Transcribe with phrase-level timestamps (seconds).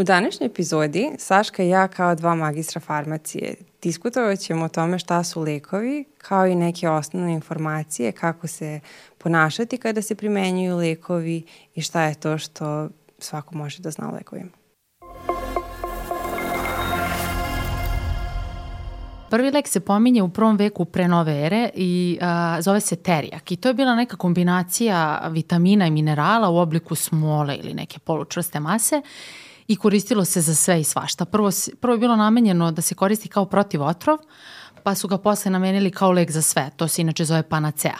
[0.00, 5.24] U današnjoj epizodi Saška i ja kao dva magistra farmacije diskutovat ćemo o tome šta
[5.24, 8.80] su lekovi, kao i neke osnovne informacije kako se
[9.18, 11.42] ponašati kada se primenjuju lekovi
[11.74, 14.50] i šta je to što svako može da zna o lekovima.
[19.30, 23.52] Prvi lek se pominje u prvom veku pre nove ere i a, zove se terijak
[23.52, 28.60] i to je bila neka kombinacija vitamina i minerala u obliku smole ili neke polučvrste
[28.60, 29.02] mase
[29.70, 31.24] i koristilo se za sve i svašta.
[31.24, 31.50] Prvo,
[31.80, 34.18] prvo je bilo namenjeno da se koristi kao protivotrov,
[34.82, 36.70] pa su ga posle namenili kao lek za sve.
[36.76, 37.96] To se inače zove panacea.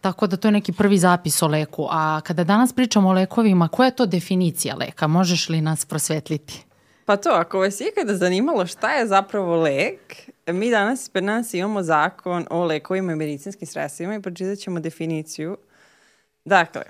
[0.00, 1.86] Tako da to je neki prvi zapis o leku.
[1.90, 5.06] A kada danas pričamo o lekovima, koja je to definicija leka?
[5.06, 6.64] Možeš li nas prosvetliti?
[7.04, 11.54] Pa to, ako vas je ikada zanimalo šta je zapravo lek, mi danas pred nas
[11.54, 15.56] imamo zakon o lekovima i medicinskim sredstvima i pročitat ćemo definiciju.
[16.44, 16.82] Dakle,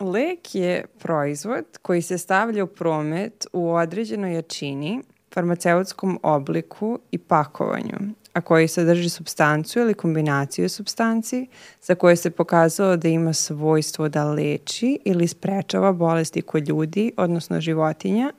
[0.00, 5.02] lek je proizvod koji se stavlja u promet u određenoj jačini,
[5.34, 7.98] farmaceutskom obliku i pakovanju,
[8.32, 11.46] a koji sadrži substancu ili kombinaciju substanci
[11.82, 17.60] za koje se pokazalo da ima svojstvo da leči ili sprečava bolesti kod ljudi, odnosno
[17.60, 18.32] životinja,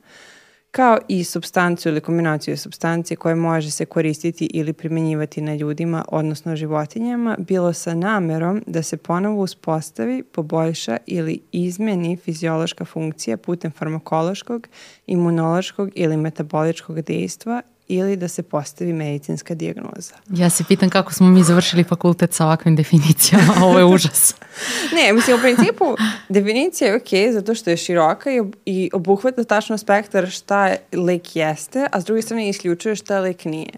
[0.72, 6.56] kao i substanciju ili kombinaciju substancije koje može se koristiti ili primenjivati na ljudima, odnosno
[6.56, 14.68] životinjama, bilo sa namerom da se ponovo uspostavi, poboljša ili izmeni fiziološka funkcija putem farmakološkog,
[15.06, 20.14] imunološkog ili metaboličkog dejstva ili da se postavi medicinska dijagnoza.
[20.30, 24.34] Ja se pitam kako smo mi završili fakultet sa ovakvim definicijama, ovo je užas.
[24.96, 25.84] ne, mislim, u principu
[26.28, 31.86] definicija je ok zato što je široka i, i obuhvata tačno spektar šta lek jeste,
[31.92, 33.72] a s druge strane isključuje šta lek nije.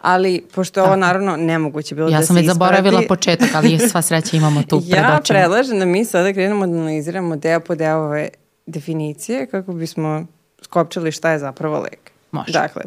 [0.00, 3.50] Ali, pošto je ovo naravno nemoguće bilo ja da se Ja sam već zaboravila početak,
[3.54, 7.60] ali sva sreća imamo tu pred Ja predlažem da mi sada krenemo da analiziramo deo
[7.60, 8.28] po deo ove
[8.66, 10.26] definicije kako bismo
[10.62, 12.07] skopčali šta je zapravo lek.
[12.32, 12.52] Može.
[12.52, 12.82] Dakle,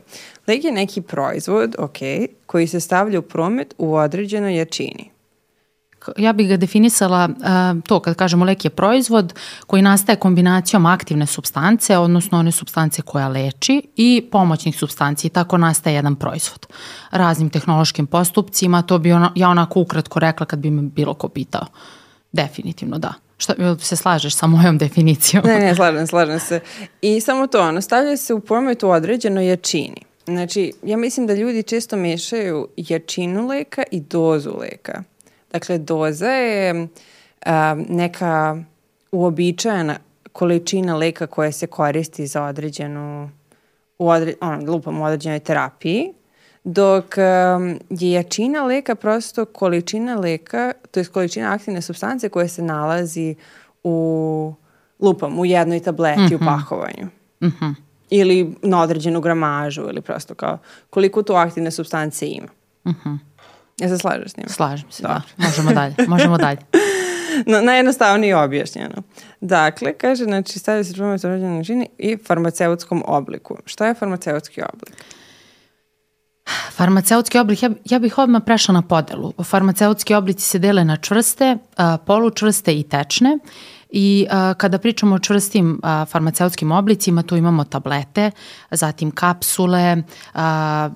[0.47, 1.97] lek je neki proizvod, ok,
[2.45, 5.11] koji se stavlja u promet u određenoj jačini.
[6.18, 9.34] Ja bih ga definisala uh, to kad kažemo lek je proizvod
[9.68, 15.57] koji nastaje kombinacijom aktivne substance, odnosno one substance koja leči i pomoćnih substanci i tako
[15.57, 16.68] nastaje jedan proizvod.
[17.12, 21.30] Raznim tehnološkim postupcima, to bi ona, ja onako ukratko rekla kad bi me bilo ko
[21.30, 21.66] pitao.
[22.31, 23.13] Definitivno da.
[23.41, 25.44] Šta, se slažeš sa mojom definicijom?
[25.46, 26.59] Ne, ne, slažem, slažem se.
[27.02, 30.02] I samo to, ono, stavlja se u promet u određenoj jačini.
[30.25, 35.03] Znači, ja mislim da ljudi često mešaju jačinu leka i dozu leka.
[35.51, 36.88] Dakle, doza je
[37.46, 38.57] a, neka
[39.12, 39.97] uobičajena
[40.31, 43.30] količina leka koja se koristi za određenu,
[43.97, 46.13] u odre, ono, lupam, u određenoj terapiji,
[46.63, 52.61] dok um, je jačina leka prosto količina leka, to je količina aktivne substance koja se
[52.61, 53.35] nalazi
[53.83, 54.53] u
[55.00, 56.35] lupam, u jednoj tableti mm -hmm.
[56.35, 56.45] u mhm.
[56.45, 57.07] pakovanju.
[57.41, 57.75] Mm -hmm.
[58.09, 60.57] Ili na određenu gramažu ili prosto kao
[60.89, 62.47] koliko tu aktivne substance ima.
[62.85, 63.17] Mm -hmm.
[63.79, 64.50] Ja se slažeš s njim?
[64.50, 65.21] Slažem se, da.
[65.38, 66.59] Možemo dalje, možemo dalje.
[67.51, 69.03] no, najjednostavnije objašnjeno.
[69.41, 73.57] Dakle, kaže, znači, stavlja se promet određenoj načini i farmaceutskom obliku.
[73.66, 74.95] Šta je farmaceutski oblik?
[76.72, 79.34] Farmaceutski oblik, ja, ja bih odmah prešla na podelu.
[79.44, 81.57] Farmaceutski oblici se dele na čvrste,
[82.06, 83.38] polučvrste i tečne.
[83.91, 88.31] I a, kada pričamo o čvrstim a, farmaceutskim oblicima, tu imamo tablete,
[88.72, 90.03] zatim kapsule,
[90.34, 90.89] a,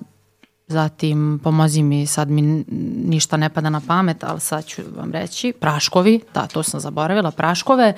[0.66, 2.64] zatim pomozi mi, sad mi
[3.06, 7.30] ništa ne pada na pamet, ali sad ću vam reći, praškovi, da, to sam zaboravila,
[7.30, 7.94] praškove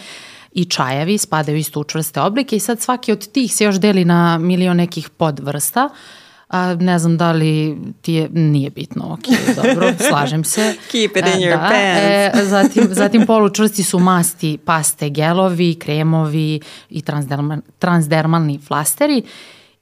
[0.52, 4.04] i čajevi spadaju isto u čvrste oblike i sad svaki od tih se još deli
[4.04, 5.84] na milion nekih podvrsta.
[5.84, 5.96] Uh,
[6.48, 10.74] a ne znam da li ti je, nije bitno, ok, dobro, slažem se.
[10.90, 12.46] Keep it in e, your da, e, pants.
[12.46, 16.60] E, zatim, zatim polučvrsti su masti, paste, gelovi, kremovi
[16.90, 19.22] i transdermal, transdermalni flasteri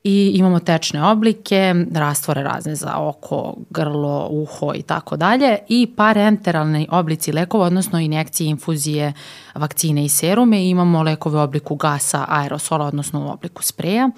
[0.09, 6.88] i imamo tečne oblike, rastvore razne za oko, grlo, uho i tako dalje i parenteralni
[6.91, 9.12] oblici lekova, odnosno injekcije, infuzije,
[9.55, 14.10] vakcine i serume i imamo lekove u obliku gasa, aerosola, odnosno u obliku spreja.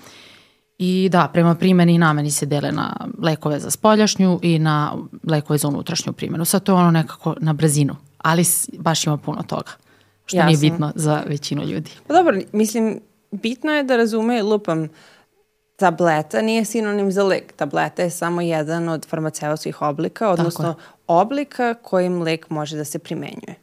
[0.79, 5.59] I da, prema primeni i nameni se dele na lekove za spoljašnju i na lekove
[5.59, 6.45] za unutrašnju primjenu.
[6.45, 8.45] Sad to je ono nekako na brzinu, ali
[8.79, 9.71] baš ima puno toga,
[10.27, 10.47] što Jasno.
[10.47, 11.91] nije bitno za većinu ljudi.
[12.07, 14.89] Pa dobro, mislim, bitno je da razume, lupam,
[15.77, 17.53] tableta nije sinonim za lek.
[17.53, 20.75] Tableta je samo jedan od farmaceutskih oblika, odnosno
[21.07, 23.55] oblika kojim lek može da se primenjuje.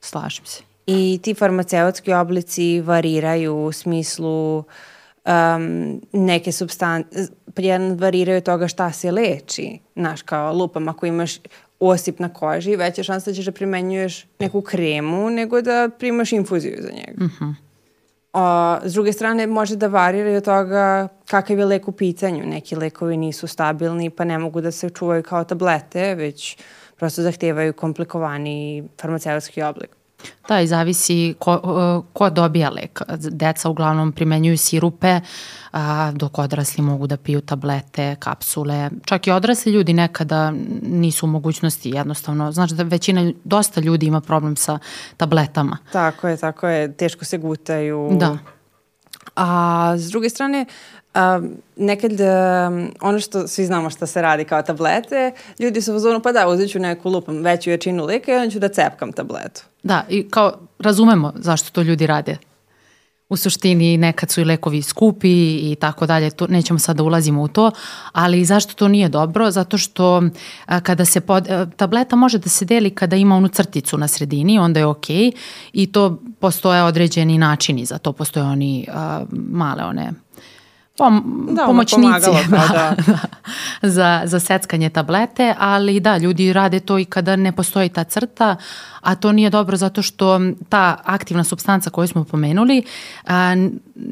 [0.00, 0.62] Slažem se.
[0.86, 4.64] I ti farmaceutski oblici variraju u smislu uh,
[5.26, 7.08] um, neke substance,
[7.56, 9.78] jedan variraju toga šta se leči.
[9.96, 11.38] Znaš, kao lupam, ako imaš
[11.80, 16.76] osip na koži, veća šansa da ćeš da primenjuješ neku kremu nego da primaš infuziju
[16.80, 17.24] za njega.
[17.24, 17.54] Mm -hmm.
[18.32, 22.46] A, s druge strane, može da varira i od toga kakav je lek u pitanju.
[22.46, 26.58] Neki lekovi nisu stabilni pa ne mogu da se čuvaju kao tablete, već
[26.96, 29.90] prosto zahtevaju komplikovani farmaceutski oblik.
[30.48, 33.02] Da, i zavisi ko, ko dobija lek.
[33.18, 35.20] Deca uglavnom primenjuju sirupe,
[35.72, 38.90] a, dok odrasli mogu da piju tablete, kapsule.
[39.04, 40.52] Čak i odrasli ljudi nekada
[40.82, 42.52] nisu u mogućnosti jednostavno.
[42.52, 44.78] Znači da većina, dosta ljudi ima problem sa
[45.16, 45.78] tabletama.
[45.92, 46.92] Tako je, tako je.
[46.92, 48.08] Teško se gutaju.
[48.12, 48.38] Da.
[49.36, 50.66] A s druge strane,
[51.16, 55.98] Um, nekad um, ono što svi znamo što se radi kao tablete, ljudi su u
[55.98, 59.12] zonu pa da uzet ću neku lupam veću jačinu lika i onda ću da cepkam
[59.12, 59.62] tabletu.
[59.82, 62.36] Da, i kao razumemo zašto to ljudi rade.
[63.28, 65.30] U suštini nekad su i lekovi skupi
[65.72, 67.70] i tako dalje, to, nećemo sad da ulazimo u to,
[68.12, 69.50] ali zašto to nije dobro?
[69.50, 70.22] Zato što
[70.66, 74.08] a, kada se pod, a, tableta može da se deli kada ima onu crticu na
[74.08, 75.10] sredini, onda je ok
[75.72, 80.12] i to postoje određeni načini za to, postoje oni a, male one
[80.96, 83.18] pom da, pomoćnici pa da, da.
[83.88, 88.56] za, za seckanje tablete, ali da, ljudi rade to i kada ne postoji ta crta,
[89.00, 92.82] a to nije dobro zato što ta aktivna substanca koju smo pomenuli
[93.26, 93.54] a,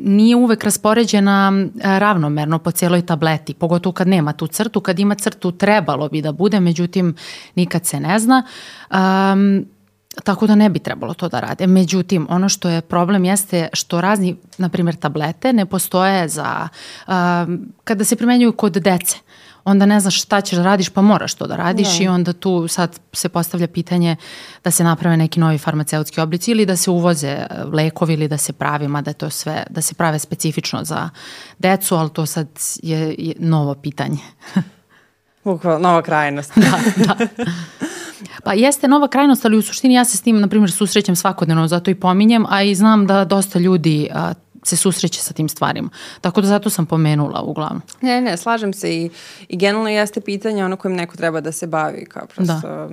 [0.05, 5.53] nije uvek raspoređena ravnomerno po cijeloj tableti, pogotovo kad nema tu crtu, kad ima crtu
[5.53, 7.15] trebalo bi da bude, međutim
[7.55, 8.43] nikad se ne zna.
[8.91, 9.67] Um,
[10.25, 11.67] Tako da ne bi trebalo to da rade.
[11.67, 16.69] Međutim, ono što je problem jeste što razni, na primjer, tablete ne postoje za,
[17.07, 19.19] um, kada se primenjuju kod dece
[19.65, 22.05] onda ne znaš šta ćeš da radiš pa moraš to da radiš da.
[22.05, 24.17] i onda tu sad se postavlja pitanje
[24.65, 28.53] da se naprave neki novi farmaceutski oblici ili da se uvoze lekovi ili da se
[28.53, 31.11] pravi, mada je to sve, da se prave specifično za
[31.59, 32.49] decu, ali to sad
[32.83, 34.19] je, je novo pitanje.
[35.45, 36.53] Bukvalno, nova krajnost.
[36.57, 37.17] da, da.
[38.45, 41.69] Pa jeste nova krajnost, ali u suštini ja se s tim, na primjer, susrećem svakodnevno,
[41.69, 44.33] zato i pominjem, a i znam da dosta ljudi a,
[44.63, 45.89] se susreće sa tim stvarima.
[46.21, 47.83] Tako da zato sam pomenula uglavnom.
[48.01, 49.11] Ne, ne, slažem se i,
[49.49, 52.89] i generalno jeste pitanje ono kojim neko treba da se bavi, kao prosto da.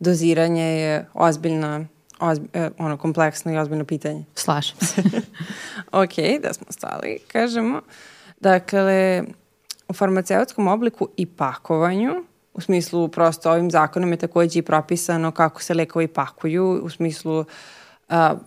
[0.00, 1.84] doziranje je ozbiljna
[2.20, 4.24] ozbi, eh, ono kompleksno i ozbiljno pitanje.
[4.34, 5.02] Slažem se.
[6.02, 7.80] ok, da smo stali, kažemo.
[8.40, 9.22] Dakle,
[9.88, 12.24] u farmaceutskom obliku i pakovanju
[12.54, 17.38] U smislu, prosto ovim zakonom je takođe i propisano kako se lekovi pakuju, u smislu,
[17.40, 17.46] uh,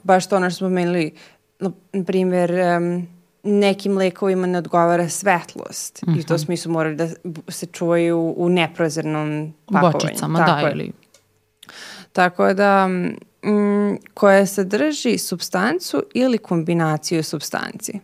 [0.03, 1.11] baš to ono što smo menili,
[1.59, 3.07] na, na primjer, um,
[3.43, 6.17] nekim lekovima ne odgovara svetlost mm -hmm.
[6.17, 6.43] i u to mhm.
[6.43, 7.07] smislu moraju da
[7.47, 9.91] se čuvaju u neprozirnom pakovanju.
[9.91, 10.91] Bočicama, da, Tako da, ili...
[12.11, 17.99] Tako da, mm, koja sadrži substancu ili kombinaciju substanci.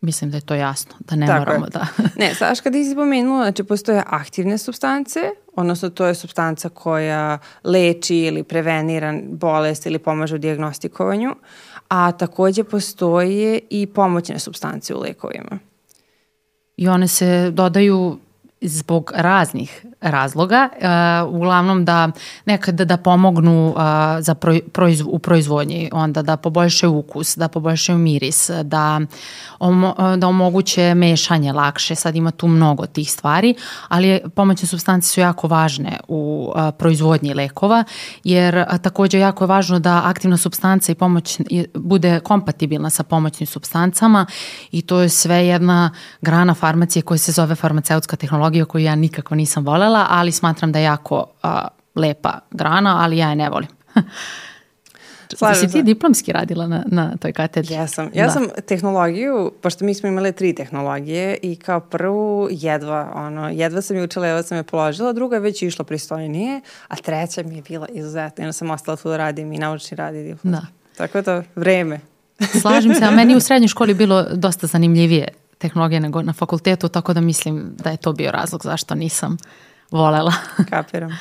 [0.00, 1.70] Mislim da je to jasno, da ne Tako moramo je.
[1.70, 1.86] da...
[2.24, 5.20] ne, znaš kada si pomenula, znači postoje aktivne substance,
[5.56, 11.34] odnosno to je substanca koja leči ili prevenira bolest ili pomaže u diagnostikovanju,
[11.88, 15.58] a takođe postoje i pomoćne substance u lekovima.
[16.76, 18.18] I one se dodaju
[18.60, 22.08] zbog raznih razloga, uh, uglavnom da
[22.44, 23.82] nekada da pomognu uh,
[24.20, 29.00] za proj, proiz, u proizvodnji, onda da poboljšaju ukus, da poboljšaju miris, da,
[29.58, 33.54] omo, da omoguće mešanje lakše, sad ima tu mnogo tih stvari,
[33.88, 37.84] ali pomoćne substance su jako važne u uh, proizvodnji lekova,
[38.24, 41.40] jer takođe jako je važno da aktivna substanca i pomoć
[41.74, 44.26] bude kompatibilna sa pomoćnim substancama
[44.70, 45.90] i to je sve jedna
[46.20, 50.78] grana farmacije koja se zove farmaceutska tehnologija koju ja nikako nisam volela ali smatram da
[50.78, 53.68] je jako a, lepa grana, ali ja je ne volim.
[55.36, 57.74] Slažem si ti diplomski radila na, na toj katedri?
[57.74, 58.10] Ja sam.
[58.14, 58.32] Ja da.
[58.32, 63.96] sam tehnologiju, pošto mi smo imali tri tehnologije i kao prvu jedva, ono, jedva sam
[63.96, 67.62] je učila, jedva sam je položila, druga je već išla pristojnije, a treća mi je
[67.62, 68.42] bila izuzetna.
[68.42, 70.52] Jedno sam ostala tu da radim i naučni rad i diplom.
[70.52, 70.66] Da.
[70.96, 72.00] Tako da, vreme.
[72.60, 75.28] Slažem se, a meni u srednjoj školi bilo dosta zanimljivije
[75.60, 79.36] tehnologije nego na fakultetu, tako da mislim da je to bio razlog zašto nisam
[79.90, 80.32] volela.
[80.70, 81.18] Kapiram.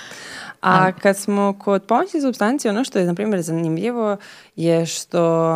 [0.61, 4.17] A kad smo kod pomoćnih substanci, ono što je, na primjer, zanimljivo
[4.55, 5.55] je što,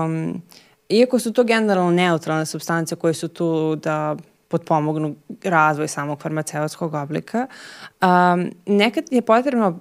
[0.90, 4.16] iako su to generalno neutralne substance koje su tu da
[4.48, 7.48] potpomognu razvoj samog farmaceutskog oblika.
[8.02, 9.78] Um, nekad je potrebno uh,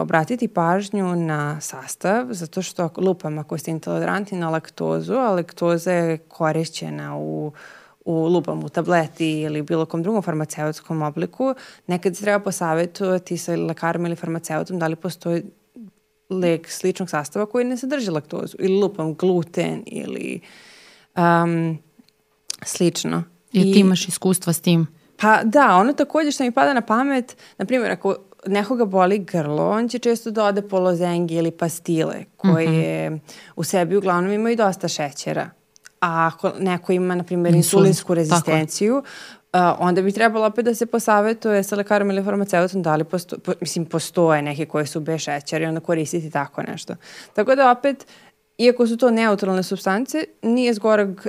[0.00, 6.18] obratiti pažnju na sastav, zato što lupam ako ste intolerantni na laktozu, a laktoza je
[6.18, 7.52] korišćena u uh,
[8.04, 11.54] u lupam u tableti ili bilo kom drugom farmaceutskom obliku,
[11.86, 15.42] nekad se treba posavetovati sa lekarom ili farmaceutom da li postoji
[16.30, 20.40] lek sličnog sastava koji ne sadrži laktozu ili lupam gluten ili
[21.16, 21.78] um,
[22.62, 23.24] slično.
[23.52, 24.86] I, I ti imaš iskustva s tim?
[25.16, 28.16] Pa da, ono takođe što mi pada na pamet, na primjer, ako
[28.46, 33.20] nekoga boli grlo, on će često da ode polozengi ili pastile koje mm -hmm.
[33.56, 35.50] u sebi uglavnom imaju dosta šećera
[36.02, 39.04] a ako neko ima, na primjer, Insulin, insulinsku rezistenciju, uh,
[39.78, 43.52] onda bi trebalo opet da se posavetuje sa lekarom ili farmaceutom da li posto, po,
[43.60, 46.94] mislim, postoje neke koje su bez šećera i onda koristiti tako nešto.
[47.34, 48.06] Tako da opet,
[48.58, 51.24] iako su to neutralne substance, nije zgoreg uh,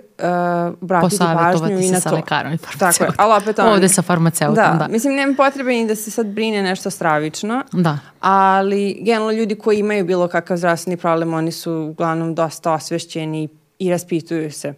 [0.82, 2.15] obratiti pažnju i na sa to.
[2.15, 3.15] lekarom i Tako je, farmaceutom.
[3.18, 4.75] ali opet ono, Ovde sa farmaceutom, da.
[4.80, 4.88] da.
[4.88, 7.98] Mislim, nema potrebe ni da se sad brine nešto stravično, Da.
[8.20, 13.50] ali generalno ljudi koji imaju bilo kakav zdravstveni problem, oni su uglavnom dosta osvešćeni i
[13.80, 14.74] raspituju se.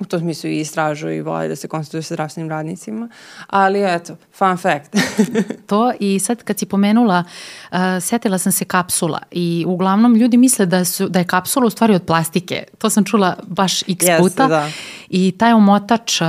[0.00, 3.08] U tom smislu i istražuju i vole da se konsultuju sa zdravstvenim radnicima.
[3.46, 4.96] Ali eto, fun fact.
[5.68, 7.24] to i sad kad si pomenula,
[7.72, 11.70] uh, setila sam se kapsula i uglavnom ljudi misle da, su, da je kapsula u
[11.70, 12.64] stvari od plastike.
[12.78, 14.46] To sam čula baš x Jeste, puta.
[14.48, 14.70] da.
[15.08, 16.26] I taj omotač um,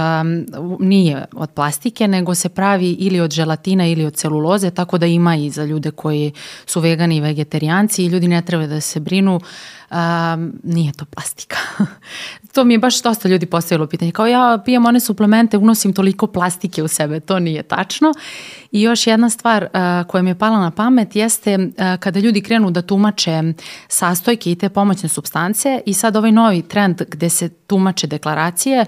[0.79, 5.35] nije od plastike, nego se pravi ili od želatina ili od celuloze, tako da ima
[5.35, 6.31] i za ljude koji
[6.65, 9.39] su vegani i vegetarijanci i ljudi ne treba da se brinu,
[9.91, 11.57] um, nije to plastika.
[12.53, 16.27] to mi je baš dosta ljudi postavilo pitanje, kao ja pijem one suplemente, unosim toliko
[16.27, 18.13] plastike u sebe, to nije tačno.
[18.71, 22.41] I još jedna stvar uh, koja mi je pala na pamet jeste uh, kada ljudi
[22.41, 23.43] krenu da tumače
[23.87, 28.85] sastojke i te pomoćne substance i sad ovaj novi trend gde se tumače deklaracije,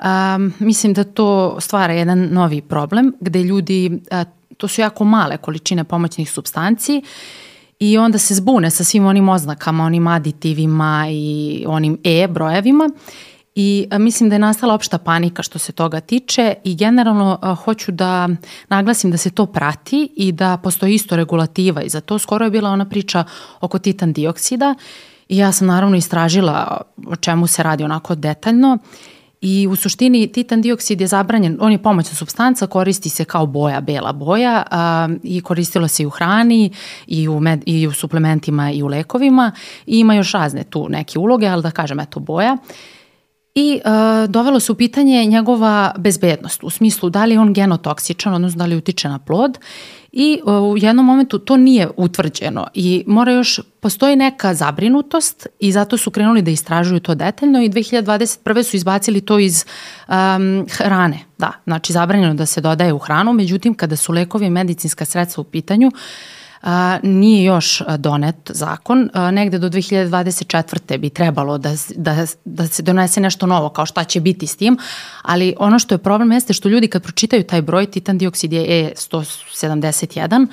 [0.00, 4.22] um, mislim da to stvara jedan novi problem gde ljudi, uh,
[4.56, 7.02] to su jako male količine pomoćnih substanci
[7.80, 12.90] i onda se zbune sa svim onim oznakama, onim aditivima i onim E brojevima
[13.54, 17.92] i mislim da je nastala opšta panika što se toga tiče i generalno a, hoću
[17.92, 18.28] da
[18.68, 22.18] naglasim da se to prati i da postoji isto regulativa i za to.
[22.18, 23.24] Skoro je bila ona priča
[23.60, 24.74] oko titan dioksida
[25.28, 28.78] i ja sam naravno istražila o čemu se radi onako detaljno
[29.40, 33.80] I u suštini titan dioksid je zabranjen, on je pomoćna substanca, koristi se kao boja,
[33.80, 36.70] bela boja a, i koristilo se i u hrani
[37.06, 39.52] i u, med, i u suplementima i u lekovima
[39.86, 42.56] i ima još razne tu neke uloge, ali da kažem eto boja.
[43.54, 48.34] I uh, dovelo se u pitanje njegova bezbednost, u smislu da li je on genotoksičan,
[48.34, 49.58] odnosno da li utiče na plod
[50.12, 55.72] i uh, u jednom momentu to nije utvrđeno i mora još, postoji neka zabrinutost i
[55.72, 58.62] zato su krenuli da istražuju to detaljno i 2021.
[58.62, 59.64] su izbacili to iz
[60.08, 64.50] um, hrane, da, znači zabranjeno da se dodaje u hranu, međutim kada su lekovi i
[64.50, 66.00] medicinska sredstva u pitanju, uh,
[66.62, 69.10] a, nije još donet zakon.
[69.12, 70.98] A, negde do 2024.
[70.98, 74.78] bi trebalo da, da, da se donese nešto novo, kao šta će biti s tim,
[75.22, 78.92] ali ono što je problem jeste što ljudi kad pročitaju taj broj, titan dioksid je
[78.96, 80.46] E171,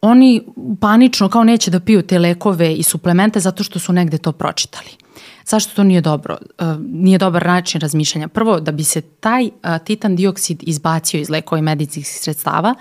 [0.00, 0.42] oni
[0.80, 4.90] panično kao neće da piju te lekove i suplemente zato što su negde to pročitali.
[5.46, 6.36] Zašto to nije dobro?
[6.80, 8.28] Nije dobar način razmišljanja.
[8.28, 9.50] Prvo, da bi se taj
[9.84, 12.74] titan dioksid izbacio iz lekova i medicinskih sredstava,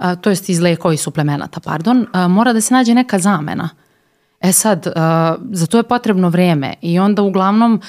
[0.00, 3.68] uh, to jest iz lekova i suplemenata, pardon, mora da se nađe neka zamena.
[4.40, 4.86] E sad,
[5.50, 7.80] za to je potrebno vreme i onda uglavnom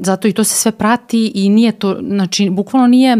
[0.00, 3.16] zato i to se sve prati i nije to, znači bukvalno nije,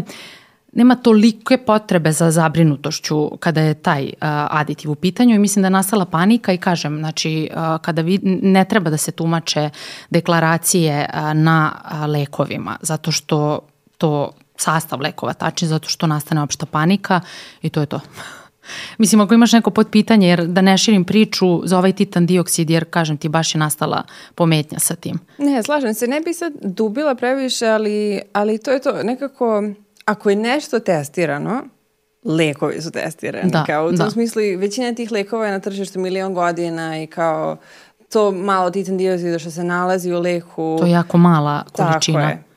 [0.73, 4.13] nema tolike potrebe za zabrinutošću kada je taj
[4.51, 7.51] aditiv u pitanju i mislim da je nastala panika i kažem, znači
[7.83, 9.71] kada vi, ne treba da se tumače
[10.11, 11.73] deklaracije na
[12.07, 13.61] lekovima zato što
[13.99, 17.21] to sastav lekova tači zato što nastane opšta panika
[17.63, 18.01] i to je to.
[18.99, 22.85] Mislim, ako imaš neko potpitanje, jer da ne širim priču za ovaj titan dioksid, jer
[22.91, 24.03] kažem ti baš je nastala
[24.35, 25.19] pometnja sa tim.
[25.39, 29.63] Ne, slažem se, ne bi sad dubila previše, ali, ali to je to, nekako,
[30.05, 31.63] ako je nešto testirano,
[32.25, 33.51] lekovi su testirani.
[33.51, 34.11] Da, kao u tom da.
[34.11, 37.57] smislu, većina tih lekova je na tržištu milion godina i kao
[38.13, 40.77] to malo titan dioksida što se nalazi u leku.
[40.81, 42.21] To je jako mala količina.
[42.21, 42.48] Tako je.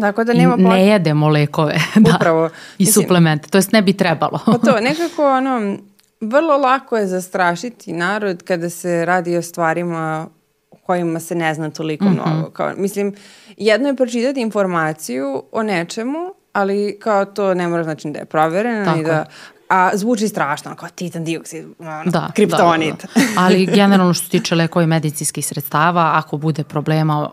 [0.00, 1.74] Tako da I nema ne jedemo lekove.
[1.96, 2.16] da.
[2.16, 2.50] Upravo.
[2.78, 3.48] I suplemente.
[3.48, 4.40] To jest ne bi trebalo.
[4.46, 5.76] Pa to, nekako ono,
[6.20, 10.28] vrlo lako je zastrašiti narod kada se radi o stvarima
[10.70, 12.32] o kojima se ne zna toliko mm -hmm.
[12.32, 12.50] mnogo.
[12.50, 13.14] Kao, mislim,
[13.56, 18.84] jedno je pročitati informaciju o nečemu, ali kao to ne mora znači da je provereno
[18.84, 19.24] Tako i da
[19.68, 22.94] a zvuči strašno, kao titan dioksid, ono, da, kriptonit.
[23.02, 23.42] Da, da, da.
[23.42, 27.30] Ali generalno što se tiče lekova i medicinskih sredstava, ako bude problema,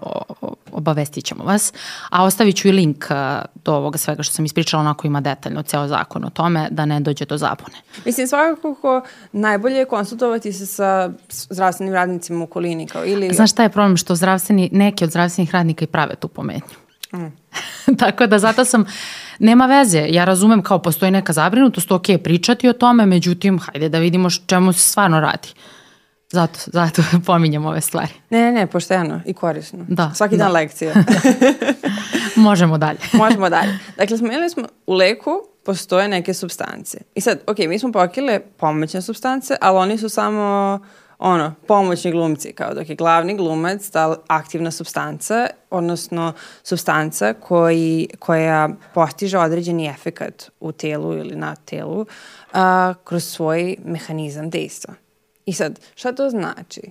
[0.71, 1.73] obavestit ćemo vas.
[2.09, 3.05] A ostavit ću i link
[3.65, 6.99] do ovoga svega što sam ispričala, onako ima detaljno ceo zakon o tome, da ne
[6.99, 7.77] dođe do zabune.
[8.05, 12.87] Mislim, svakako najbolje je konsultovati se sa zdravstvenim radnicima u okolini.
[12.87, 13.33] Kao, ili...
[13.33, 13.97] Znaš šta je problem?
[13.97, 16.77] Što zdravstveni, neki od zdravstvenih radnika i prave tu pometnju.
[17.13, 17.41] Mm.
[17.99, 18.85] Tako da zato sam,
[19.41, 23.99] nema veze, ja razumem kao postoji neka zabrinutost, ok, pričati o tome, međutim, hajde da
[23.99, 25.47] vidimo čemu se stvarno radi.
[26.29, 28.11] Zato, zato pominjem ove stvari.
[28.29, 29.85] Ne, ne, ne, pošteno i korisno.
[29.87, 30.11] Da.
[30.15, 30.43] Svaki da.
[30.43, 30.93] dan lekcija.
[32.35, 32.99] Možemo dalje.
[33.13, 33.79] Možemo dalje.
[33.97, 35.31] Dakle, spomenuli smo u leku
[35.65, 36.97] postoje neke substance.
[37.15, 40.79] I sad, ok, mi smo pokrile pomoćne substance, ali oni su samo
[41.21, 48.69] ono, pomoćni glumci, kao dok je glavni glumac ta aktivna substanca, odnosno substanca koji, koja
[48.93, 52.05] postiže određeni efekat u telu ili na telu
[52.53, 54.93] a, kroz svoj mehanizam dejstva.
[55.45, 56.81] I sad, šta to znači?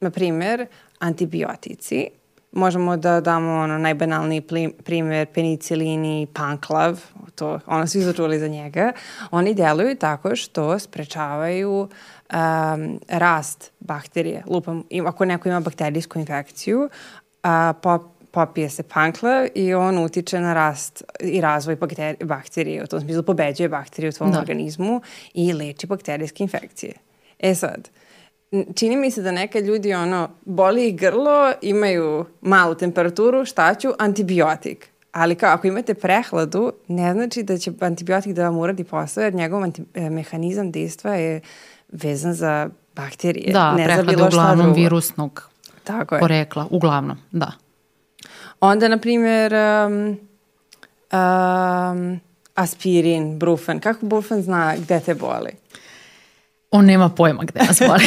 [0.00, 0.66] Na primer,
[0.98, 2.08] antibiotici,
[2.52, 4.42] možemo da damo ono najbanalniji
[4.84, 7.00] primer penicilini, panklav,
[7.34, 8.92] to ono svi su čuli za njega,
[9.30, 11.88] oni deluju tako što sprečavaju
[12.32, 14.42] um, rast bakterije.
[14.46, 16.88] Lupam, ako neko ima bakterijsku infekciju,
[17.42, 22.86] a, pop, popije se panklav i on utiče na rast i razvoj bakterije, bakterije u
[22.86, 24.38] tom smislu pobeđuje bakterije u tvom da.
[24.38, 25.00] organizmu
[25.34, 26.92] i leči bakterijske infekcije.
[27.38, 27.88] E sad,
[28.74, 33.88] čini mi se da nekad ljudi ono, boli ih grlo, imaju malu temperaturu, šta ću?
[33.98, 34.90] Antibiotik.
[35.12, 39.34] Ali kao, ako imate prehladu, ne znači da će antibiotik da vam uradi posao, jer
[39.34, 41.40] njegov anti, e, mehanizam dejstva je
[41.92, 43.52] vezan za bakterije.
[43.52, 44.80] Da, ne prehlada za bilo uglavnom drugo.
[44.80, 45.48] virusnog
[45.84, 46.20] Tako je.
[46.20, 46.66] porekla.
[46.70, 47.52] Uglavnom, da.
[48.60, 50.18] Onda, na primjer, um,
[51.12, 52.20] um,
[52.54, 53.80] aspirin, brufen.
[53.80, 55.50] Kako brufen zna gde te boli?
[56.70, 58.04] On nema pojma gde nas boli.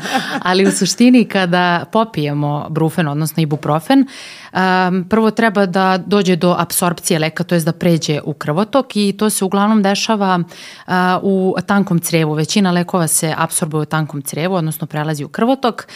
[0.48, 4.06] Ali u suštini kada popijemo brufen, odnosno ibuprofen,
[4.52, 9.14] um, prvo treba da dođe do apsorpcije leka, to je da pređe u krvotok i
[9.18, 12.34] to se uglavnom dešava uh, u tankom crevu.
[12.34, 15.86] Većina lekova se apsorbuje u tankom crevu, odnosno prelazi u krvotok.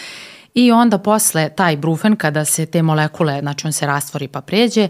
[0.54, 4.88] I onda posle taj brufen, kada se te molekule, znači on se rastvori pa pređe,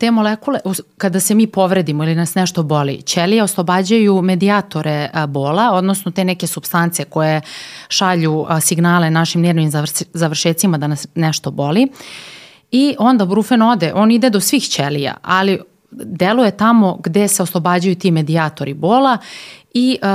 [0.00, 0.60] te molekule,
[0.96, 6.46] kada se mi povredimo ili nas nešto boli, ćelije oslobađaju medijatore bola, odnosno te neke
[6.46, 7.40] substance koje
[7.88, 9.70] šalju signale našim nervnim
[10.12, 11.88] završecima da nas nešto boli.
[12.70, 17.94] I onda brufen ode, on ide do svih ćelija, ali deluje tamo gde se oslobađaju
[17.94, 19.18] ti medijatori bola
[19.78, 20.08] i uh,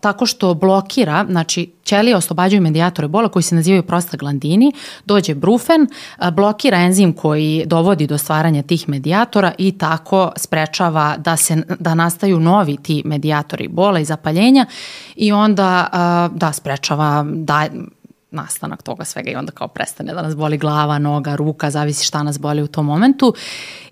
[0.00, 4.72] tako što blokira, znači ćelije oslobađaju medijatore bola koji se nazivaju prostaglandini,
[5.04, 11.36] dođe brufen, uh, blokira enzim koji dovodi do stvaranja tih medijatora i tako sprečava da
[11.36, 14.66] se da nastaju novi ti medijatori bola i zapaljenja
[15.16, 17.66] i onda uh, da sprečava da
[18.32, 22.22] nastanak toga svega i onda kao prestane da nas boli glava, noga, ruka, zavisi šta
[22.22, 23.34] nas boli u tom momentu.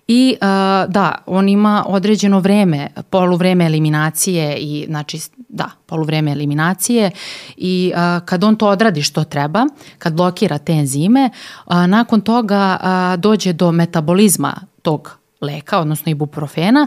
[0.09, 0.47] I uh,
[0.93, 7.11] da, on ima određeno vreme, poluvreme eliminacije i znači da, poluvreme eliminacije
[7.57, 9.67] i uh, kad on to odradi što treba,
[9.99, 11.31] kad blokira te enzime,
[11.67, 16.87] uh, nakon toga uh, dođe do metabolizma tog leka, odnosno ibuprofena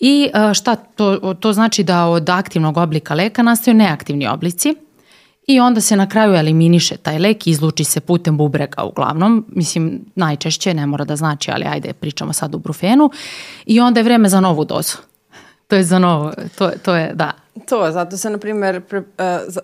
[0.00, 4.74] I šta to, to znači da od aktivnog oblika leka nastaju neaktivni oblici
[5.46, 10.74] i onda se na kraju eliminiše taj lek, izluči se putem bubrega uglavnom, mislim najčešće,
[10.74, 13.10] ne mora da znači, ali ajde pričamo sad u brufenu
[13.66, 14.96] i onda je vreme za novu dozu.
[15.68, 17.32] To je za novo, to, to je, da.
[17.68, 19.04] To, zato se, na primjer, pre, uh,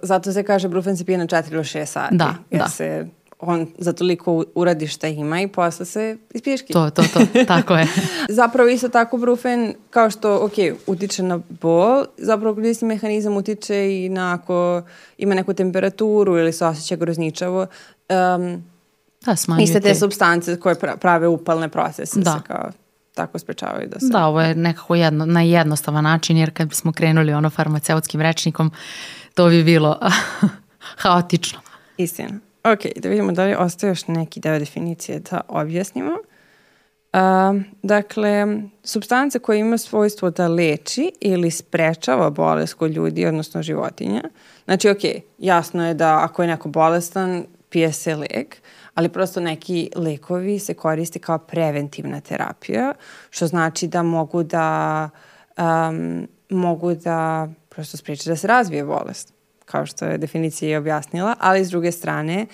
[0.03, 2.16] zato se kaže brufen se pije na 4 ili 6 sati.
[2.16, 2.68] Da, jer da.
[2.68, 3.07] se
[3.44, 6.72] on za toliko uradi šta ima i posle se ispiški.
[6.72, 7.87] To, to, to, tako je.
[8.28, 10.52] zapravo isto tako brufen, kao što, ok,
[10.87, 14.83] utiče na bol, zapravo isti mehanizam utiče i na ako
[15.18, 17.61] ima neku temperaturu ili se osjeća grozničavo.
[17.61, 18.64] Um,
[19.26, 22.33] da, smanjuje Iste te substance koje prave upalne procese da.
[22.33, 22.70] se kao
[23.14, 24.07] tako sprečavaju da se...
[24.11, 28.70] Da, ovo je nekako jedno, na jednostavan način, jer kad bismo krenuli ono farmaceutskim rečnikom,
[29.35, 29.98] to bi bilo
[31.02, 31.61] haotično.
[31.96, 32.52] Istina.
[32.64, 36.12] Ok, da vidimo da li ostaje još neki deo definicije da objasnimo.
[37.12, 38.46] Uh, dakle,
[38.83, 44.22] substanca koja ima svojstvo da leči ili sprečava bolest kod ljudi, odnosno životinja.
[44.64, 44.98] Znači, ok,
[45.38, 48.57] jasno je da ako je neko bolestan, pije se lek,
[48.94, 52.92] ali prosto neki lekovi se koriste kao preventivna terapija,
[53.31, 55.11] što znači da mogu da
[55.59, 61.37] um, mogu da prosto spreče da se razvije bolest kao što je definicija i objasnila,
[61.40, 62.46] ali s druge strane,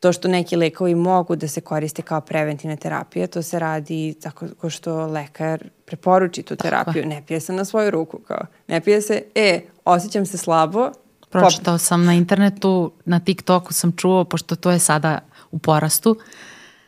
[0.00, 4.70] to što neki lekovi mogu da se koriste kao preventivne terapije, to se radi tako
[4.70, 7.06] što lekar preporuči tu terapiju.
[7.06, 10.90] Ne pije se na svoju ruku, kao ne pije se, e, osjećam se slabo.
[11.30, 15.18] Pročitao sam na internetu, na TikToku sam čuo, pošto to je sada
[15.50, 16.16] u porastu,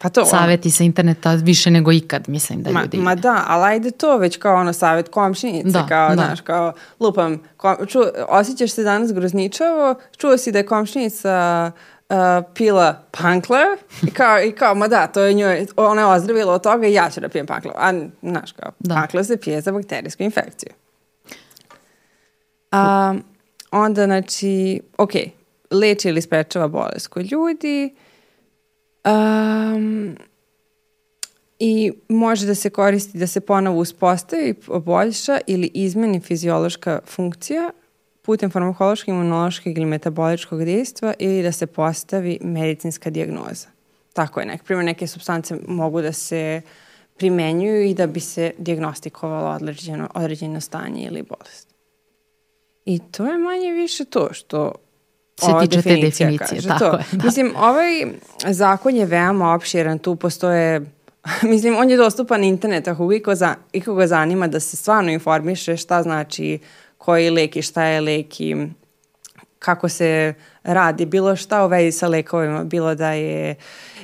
[0.03, 2.97] Pa to, Saveti sa interneta više nego ikad, mislim da ma, ljudi...
[2.97, 6.15] Ma da, ali ajde to već kao ono savet komšinice, Da, kao, da.
[6.15, 11.71] znaš, kao, lupam, kom, ču, osjećaš se danas grozničavo, čuo si da je komšinica
[12.09, 12.17] uh,
[12.55, 16.63] pila pankler i kao, i kao, ma da, to je njoj, ona je ozdravila od
[16.63, 17.75] toga i ja ću da pijem pankler.
[17.77, 18.95] A, znaš, kao, Da.
[18.95, 20.71] pankler se pije za bakterijsku infekciju.
[22.71, 23.15] A,
[23.71, 25.13] onda, znači, ok,
[25.71, 27.95] leči ili sprečava bolest kod ljudi,
[29.05, 30.17] Um,
[31.59, 37.71] I može da se koristi da se ponovo uspostavi, poboljša ili izmeni fiziološka funkcija
[38.23, 43.69] putem farmakološkog, imunološkog ili metaboličkog dejstva ili da se postavi medicinska dijagnoza.
[44.13, 46.63] Tako je, nek, primjer neke substance mogu da se
[47.17, 51.69] primenjuju i da bi se diagnostikovalo određeno, određeno stanje ili bolest.
[52.85, 54.73] I to je manje više to što
[55.47, 56.39] se tiče te definicije.
[56.39, 56.97] Kaže, tako to.
[56.97, 57.25] je, da.
[57.25, 58.07] Mislim, ovaj
[58.47, 60.81] zakon je veoma opširan, tu postoje
[61.53, 65.77] Mislim, on je dostupan internet, ako iko, za, iko ga zanima da se stvarno informiše
[65.77, 66.59] šta znači
[66.99, 68.57] koji lek i šta je lek i
[69.59, 73.55] kako se radi, bilo šta u vezi sa lekovima, bilo da je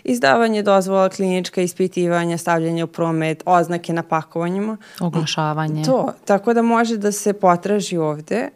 [0.05, 4.77] izdavanje dozvola, klinička ispitivanja, stavljanje u promet, oznake na pakovanjima.
[5.01, 5.85] Oglašavanje.
[5.85, 8.49] To, tako da može da se potraži ovde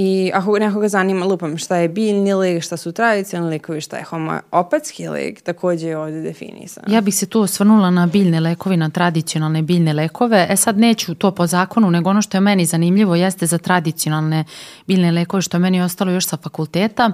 [0.00, 4.04] I ako nekoga zanima, lupam, šta je biljni lek, šta su tradicionalni lekovi, šta je
[4.04, 6.84] homeopatski lek, takođe je ovde definisan.
[6.86, 10.46] Ja bih se tu osvrnula na biljne lekovi, na tradicionalne biljne lekove.
[10.50, 14.44] E sad neću to po zakonu, nego ono što je meni zanimljivo jeste za tradicionalne
[14.86, 17.12] biljne lekove, što je meni ostalo još sa fakulteta.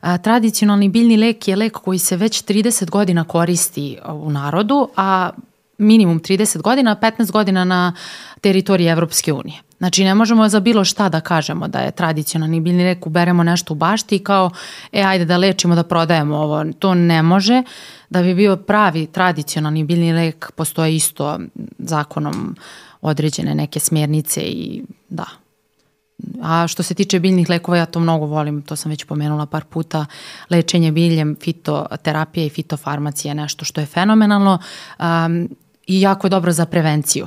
[0.00, 5.30] A, tradicionalni biljni lek je lek koji se već 30 godina koristi u narodu, a
[5.78, 7.92] minimum 30 godina, 15 godina na
[8.40, 9.60] teritoriji Evropske unije.
[9.78, 13.74] Znači ne možemo za bilo šta da kažemo da je tradicionalni biljni lek, uberemo nešto
[13.74, 14.50] u bašti i kao
[14.92, 16.64] e ajde da lečimo, da prodajemo ovo.
[16.78, 17.62] To ne može.
[18.10, 21.38] Da bi bio pravi tradicionalni biljni lek postoje isto
[21.78, 22.56] zakonom
[23.00, 25.26] određene neke smjernice i da.
[26.42, 29.64] A što se tiče biljnih lekova, ja to mnogo volim, to sam već pomenula par
[29.64, 30.06] puta,
[30.50, 34.58] lečenje biljem, fitoterapija i fitofarmacija je nešto što je fenomenalno
[34.98, 35.48] um,
[35.88, 37.26] i jako je dobro za prevenciju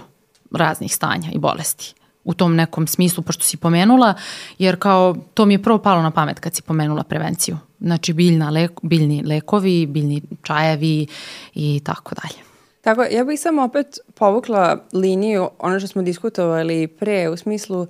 [0.51, 1.93] raznih stanja i bolesti
[2.23, 4.13] u tom nekom smislu, pošto si pomenula,
[4.57, 7.57] jer kao to mi je prvo palo na pamet kad si pomenula prevenciju.
[7.79, 11.07] Znači biljna lek, biljni lekovi, biljni čajevi
[11.53, 12.43] i tako dalje.
[12.81, 17.87] Tako, ja bih samo opet povukla liniju, ono što smo diskutovali pre, u smislu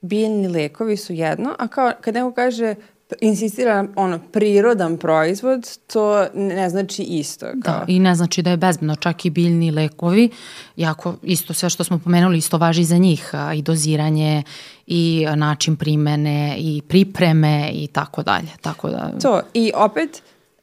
[0.00, 2.74] biljni lekovi su jedno, a kao kad neko kaže
[3.20, 7.46] insistira ono prirodan proizvod, to ne znači isto.
[7.46, 7.74] Kao.
[7.78, 10.30] Da, i ne znači da je bezbedno, čak i biljni lekovi,
[10.76, 14.42] jako isto sve što smo pomenuli, isto važi za njih, a, i doziranje,
[14.86, 18.48] i način primene, i pripreme, i tako dalje.
[18.60, 19.12] Tako da...
[19.22, 20.22] To, i opet,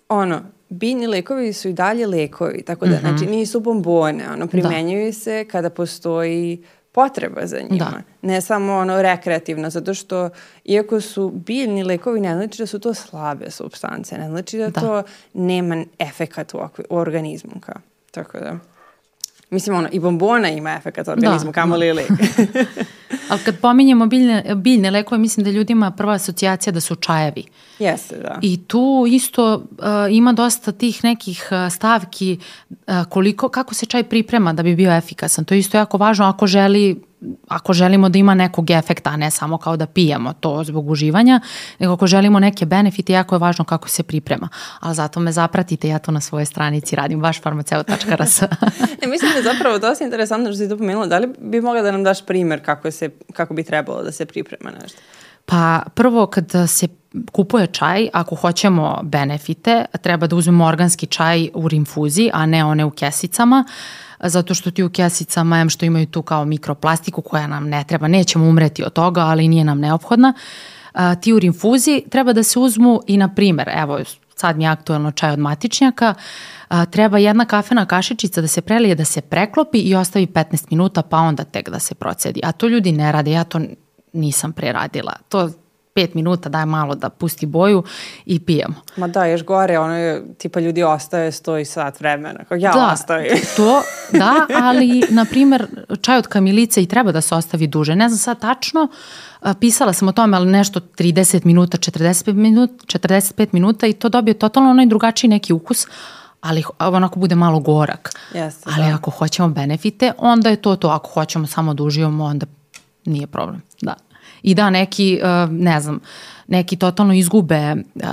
[0.09, 2.99] ono, biljni lekovi su i dalje lekovi, tako da, mm -hmm.
[2.99, 4.51] znači, nisu bombone, ono, da.
[4.51, 5.13] primenjuju da.
[5.13, 6.63] se kada postoji
[6.97, 7.85] potreba za njima.
[7.85, 8.01] Da.
[8.21, 10.29] Ne samo ono rekreativno, zato što
[10.65, 14.81] iako su biljni lekovi, ne znači da su to slabe substance, ne znači da, da.
[14.81, 16.57] to nema efekat u,
[16.89, 17.51] u organizmu.
[17.59, 17.75] Kao.
[18.11, 18.57] Tako da...
[19.49, 21.93] Mislim, ono, i bombona ima efekat u organizmu, da, kamo li da.
[21.93, 22.07] lek.
[23.29, 27.43] Ali kad pominjemo biljne, biljne lekove, mislim da ljudima prva asocijacija da su čajevi.
[27.79, 28.39] Jeste, da.
[28.41, 32.39] I tu isto uh, ima dosta tih nekih uh, stavki
[32.69, 35.45] uh, koliko, kako se čaj priprema da bi bio efikasan.
[35.45, 37.07] To je isto jako važno ako želi
[37.47, 41.39] ako želimo da ima nekog efekta, a ne samo kao da pijemo to zbog uživanja,
[41.79, 44.49] nego ako želimo neke benefite, jako je važno kako se priprema.
[44.79, 48.41] Ali zato me zapratite, ja to na svojoj stranici radim, baš farmaceu.rs.
[49.01, 51.05] ne, mislim da je zapravo dosta interesantno što si to pomenula.
[51.05, 54.25] Da li bi mogla da nam daš primer kako, se, kako bi trebalo da se
[54.25, 54.99] priprema nešto?
[55.45, 56.87] Pa prvo kad se
[57.31, 62.85] kupuje čaj, ako hoćemo benefite, treba da uzmemo organski čaj u rinfuzi, a ne one
[62.85, 63.65] u kesicama.
[64.23, 68.07] Zato što ti u kesicama, em što imaju tu kao mikroplastiku koja nam ne treba,
[68.07, 70.33] nećemo umreti od toga, ali nije nam neophodna.
[71.21, 73.99] Ti u rinfuzi treba da se uzmu i na primer, evo
[74.39, 76.13] sad mi je aktuelno čaj od matičnjaka,
[76.67, 81.01] a, treba jedna kafena kašičica da se prelije, da se preklopi i ostavi 15 minuta
[81.01, 82.41] pa onda tek da se procedi.
[82.43, 83.59] A to ljudi ne rade, ja to
[84.13, 85.13] nisam preradila.
[85.29, 85.49] To
[85.97, 87.83] pet minuta, daj malo da pusti boju
[88.25, 88.75] i pijemo.
[88.97, 92.89] Ma da, još gore, ono je, tipa ljudi ostaje stoji sat vremena, kao ja da,
[92.93, 93.31] ostavim.
[93.57, 93.81] to,
[94.11, 95.67] da, ali, na primer,
[96.01, 97.95] čaj od kamilice i treba da se ostavi duže.
[97.95, 98.87] Ne znam sad tačno,
[99.59, 104.33] pisala sam o tome, ali nešto 30 minuta, 45 minuta, 45 minuta i to dobije
[104.33, 105.87] totalno onaj drugačiji neki ukus,
[106.41, 108.13] ali onako bude malo gorak.
[108.33, 108.95] Jeste, ali da.
[108.95, 110.87] ako hoćemo benefite, onda je to to.
[110.87, 112.45] Ako hoćemo samo da uživamo, onda
[113.05, 113.61] nije problem.
[113.81, 113.93] Da.
[114.41, 115.99] I da, neki, uh, ne znam,
[116.47, 118.03] neki totalno izgube uh,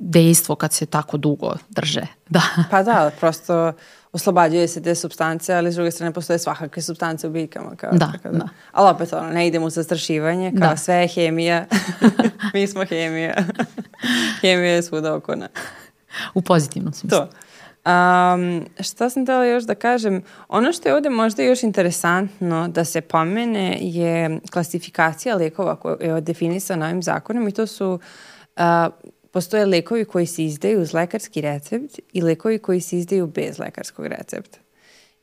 [0.00, 2.06] dejstvo kad se tako dugo drže.
[2.28, 2.42] Da.
[2.70, 3.72] Pa da, prosto
[4.12, 7.76] oslobađuje se te substance, ali s druge strane postoje svakakve substance u biljkama.
[7.76, 8.38] Kao, da, tako da.
[8.38, 8.48] da.
[8.72, 10.76] Ali opet ono, ne idemo u zastrašivanje, kao da.
[10.76, 11.66] sve je hemija.
[12.54, 13.34] Mi smo hemija.
[14.42, 15.50] hemija je svuda oko nas.
[16.34, 17.18] U pozitivnom smislu.
[17.18, 17.28] To.
[17.88, 20.22] Um, šta sam htjela još da kažem?
[20.48, 26.20] Ono što je ovde možda još interesantno da se pomene je klasifikacija lekova koja je
[26.20, 28.00] definisana ovim zakonom i to su
[28.56, 28.62] uh,
[29.30, 34.06] postoje lekovi koji se izdaju uz lekarski recept i lekovi koji se izdaju bez lekarskog
[34.06, 34.58] recepta.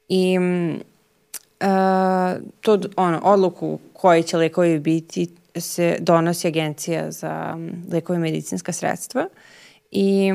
[0.08, 1.66] I uh,
[2.62, 7.58] to ono, odluku koji će lekovi biti se donosi agencija za
[7.92, 9.28] lekove i medicinska sredstva
[9.92, 10.32] i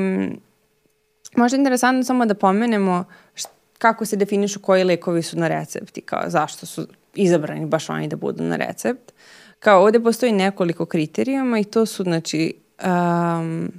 [1.35, 5.97] možda je interesantno samo da pomenemo št, kako se definišu koji lekovi su na recept
[5.97, 9.11] i kao zašto su izabrani baš oni da budu na recept.
[9.59, 13.71] Kao ovde postoji nekoliko kriterijuma i to su znači um,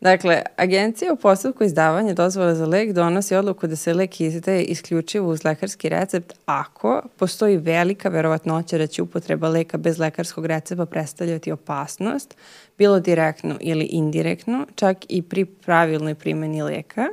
[0.00, 5.30] Dakle, agencija u postupku izdavanja dozvola za lek donosi odluku da se lek izdaje isključivo
[5.30, 11.52] uz lekarski recept ako postoji velika verovatnoća da će upotreba leka bez lekarskog recepta predstavljati
[11.52, 12.36] opasnost,
[12.78, 17.06] bilo direktno ili indirektno, čak i pri pravilnoj primjeni leka.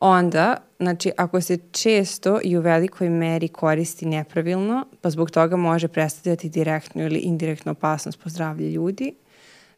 [0.00, 5.88] Onda, znači, ako se često i u velikoj meri koristi nepravilno, pa zbog toga može
[5.88, 9.14] predstavljati direktnu ili indirektnu opasnost po zdravlje ljudi–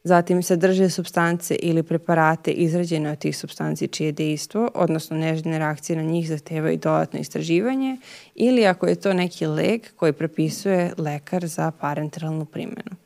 [0.04, 6.02] Zatim sadrže substance ili preparate izrađene od tih substanci čije dejstvo, odnosno nežne reakcije na
[6.02, 7.96] njih zahtevaju dodatno istraživanje
[8.34, 12.96] ili ako je to neki lek koji prepisuje lekar za parenteralnu primjenu.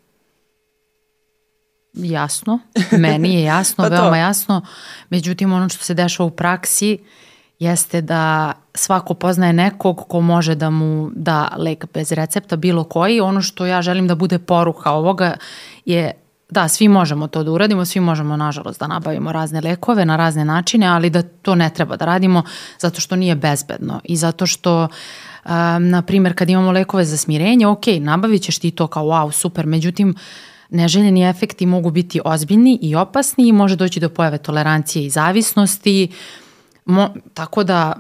[1.93, 2.59] Jasno,
[2.99, 4.63] meni je jasno, pa veoma jasno.
[5.11, 6.99] Međutim, ono što se dešava u praksi
[7.59, 13.21] jeste da svako poznaje nekog ko može da mu da lek bez recepta, bilo koji.
[13.21, 15.37] Ono što ja želim da bude poruka ovoga
[15.85, 20.17] je da, svi možemo to da uradimo, svi možemo nažalost da nabavimo razne lekove na
[20.17, 22.43] razne načine, ali da to ne treba da radimo
[22.79, 25.51] zato što nije bezbedno i zato što um,
[25.89, 29.67] na primjer kad imamo lekove za smirenje, ok, nabavit ćeš ti to kao wow, super,
[29.67, 30.15] međutim
[30.71, 36.09] neželjeni efekti mogu biti ozbiljni i opasni i može doći do pojave tolerancije i zavisnosti,
[36.11, 36.44] uh,
[36.85, 37.97] Mo, tako da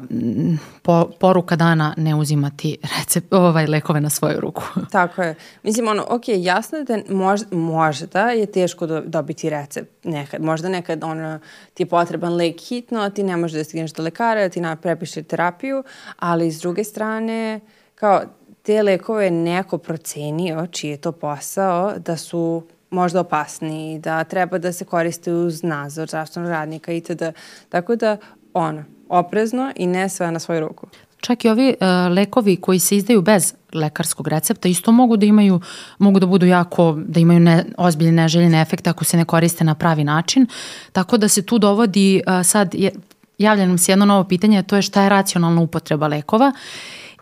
[0.83, 4.62] po, poruka dana ne uzimati recept, ovaj, lekove na svoju ruku.
[4.92, 5.35] Tako je.
[5.62, 10.42] Mislim, ono, ok, jasno je da mož, možda je teško do, dobiti recept nekad.
[10.42, 11.38] Možda nekad ono,
[11.75, 14.62] ti je potreban lek hitno, a ti ne možeš da stigneš do lekara, da ti
[14.83, 15.85] prepiše terapiju,
[16.18, 17.61] ali s druge strane,
[17.94, 18.23] kao,
[18.62, 24.73] te lekove neko procenio, čiji je to posao, da su možda opasniji, da treba da
[24.73, 27.23] se koriste uz nadzor zdravstvenog radnika itd.
[27.68, 28.16] Tako da
[28.55, 30.87] ono, oprezno i ne sve na svoju ruku.
[31.21, 31.87] Čak i ovi uh,
[32.17, 35.61] lekovi koji se izdaju bez lekarskog recepta isto mogu da imaju,
[35.99, 39.75] mogu da budu jako, da imaju ne, ozbiljne neželjene efekte ako se ne koriste na
[39.75, 40.47] pravi način.
[40.93, 42.90] Tako da se tu dovodi uh, sad, je,
[43.38, 46.53] javlja nam se jedno novo pitanje, to je šta je racionalna upotreba lekova.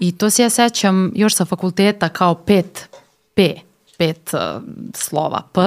[0.01, 3.61] I to se ja sećam još sa fakulteta kao 5P
[3.99, 4.63] pet uh,
[4.95, 5.61] slova P,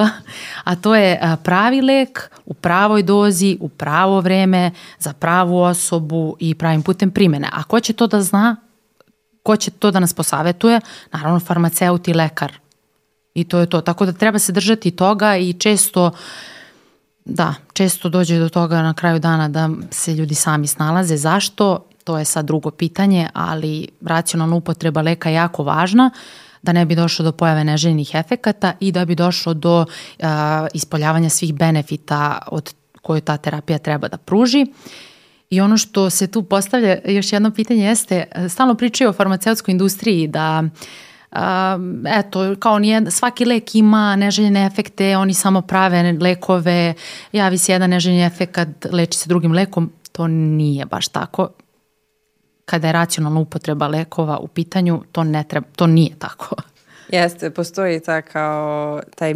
[0.64, 6.36] a to je uh, pravi lek u pravoj dozi, u pravo vreme, za pravu osobu
[6.40, 7.48] i pravim putem primene.
[7.52, 8.56] A ko će to da zna?
[9.42, 10.80] Ko će to da nas posavetuje?
[11.12, 12.52] Naravno farmaceut i lekar.
[13.34, 13.80] I to je to.
[13.80, 16.10] Tako da treba se držati toga i često
[17.24, 21.16] da, često dođe do toga na kraju dana da se ljudi sami snalaze.
[21.16, 21.84] Zašto?
[22.04, 26.10] To je sad drugo pitanje, ali racionalna upotreba leka je jako važna.
[26.14, 30.26] Uh, da ne bi došlo do pojave neželjenih efekata i da bi došlo do uh,
[30.74, 34.66] ispoljavanja svih benefita od koje ta terapija treba da pruži.
[35.50, 40.26] I ono što se tu postavlja, još jedno pitanje jeste, stalno pričaju o farmaceutskoj industriji
[40.28, 40.64] da
[41.30, 41.42] Uh,
[42.06, 46.94] eto, kao nije, svaki lek ima neželjene efekte, oni samo prave lekove,
[47.32, 48.58] javi se jedan neželjeni efekt,
[48.92, 51.48] leči se drugim lekom, to nije baš tako
[52.66, 56.56] kada je racionalna upotreba lekova u pitanju, to, ne treba, to nije tako.
[57.08, 59.34] Jeste, postoji ta kao taj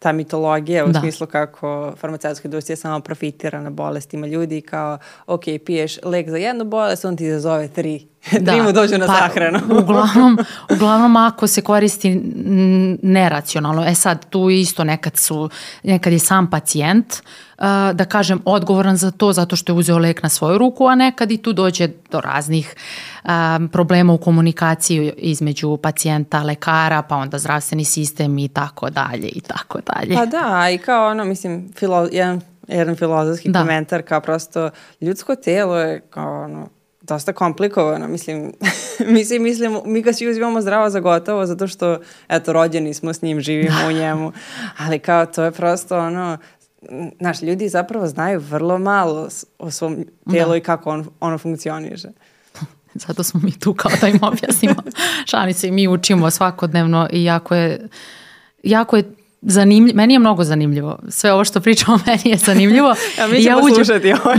[0.00, 1.00] ta mitologija u da.
[1.00, 6.64] smislu kako farmaceutska industrija samo profitira na bolestima ljudi kao, ok, piješ lek za jednu
[6.64, 8.06] bolest, on ti izazove tri.
[8.40, 8.52] Da.
[8.52, 9.58] tri mu dođu na pa, sahranu.
[9.82, 10.38] uglavnom,
[10.70, 12.20] uglavnom ako se koristi
[13.02, 15.50] neracionalno, e sad tu isto nekad su,
[15.82, 20.22] nekad je sam pacijent uh, da kažem odgovoran za to zato što je uzeo lek
[20.22, 22.74] na svoju ruku, a nekad i tu dođe do raznih
[23.24, 29.40] um, problema u komunikaciji između pacijenta, lekara, pa onda zdravstveni sistem i tako dalje i
[29.40, 29.89] tako dalje.
[30.14, 33.60] Pa da, i kao ono, mislim, filo, jedan, jedan filozofski da.
[33.60, 36.68] komentar kao prosto ljudsko telo je kao ono,
[37.02, 38.52] dosta komplikovano, mislim,
[39.12, 41.98] mi se mislimo, mi ga svi uzimamo zdravo za gotovo zato što,
[42.28, 44.32] eto, rođeni smo s njim, živimo u njemu,
[44.78, 46.38] ali kao to je prosto ono,
[47.20, 50.56] znaš, ljudi zapravo znaju vrlo malo o svom telu da.
[50.56, 52.08] i kako on, ono funkcioniše.
[53.06, 54.82] Zato smo mi tu kao da im objasnimo
[55.26, 57.88] šanice i mi učimo svakodnevno i jako je,
[58.62, 59.04] jako je
[59.42, 60.98] zanimljivo, meni je mnogo zanimljivo.
[61.08, 62.88] Sve ovo što pričamo meni je zanimljivo.
[63.22, 64.38] A mi ćemo ja uđem, slušati ovaj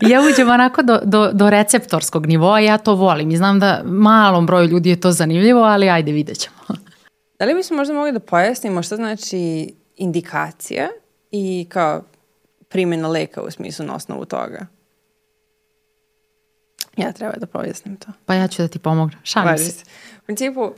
[0.00, 4.46] ja uđem onako do, do, do receptorskog nivoa, ja to volim i znam da malom
[4.46, 6.56] broju ljudi je to zanimljivo, ali ajde vidjet ćemo.
[7.38, 10.88] Da li bismo možda mogli da pojasnimo šta znači indikacija
[11.30, 12.02] i kao
[12.68, 14.66] primjena leka u smislu na osnovu toga?
[16.96, 18.06] Ja treba da pojasnim to.
[18.26, 19.20] Pa ja ću da ti pomognem.
[19.22, 19.84] Šalim se.
[20.18, 20.72] U principu,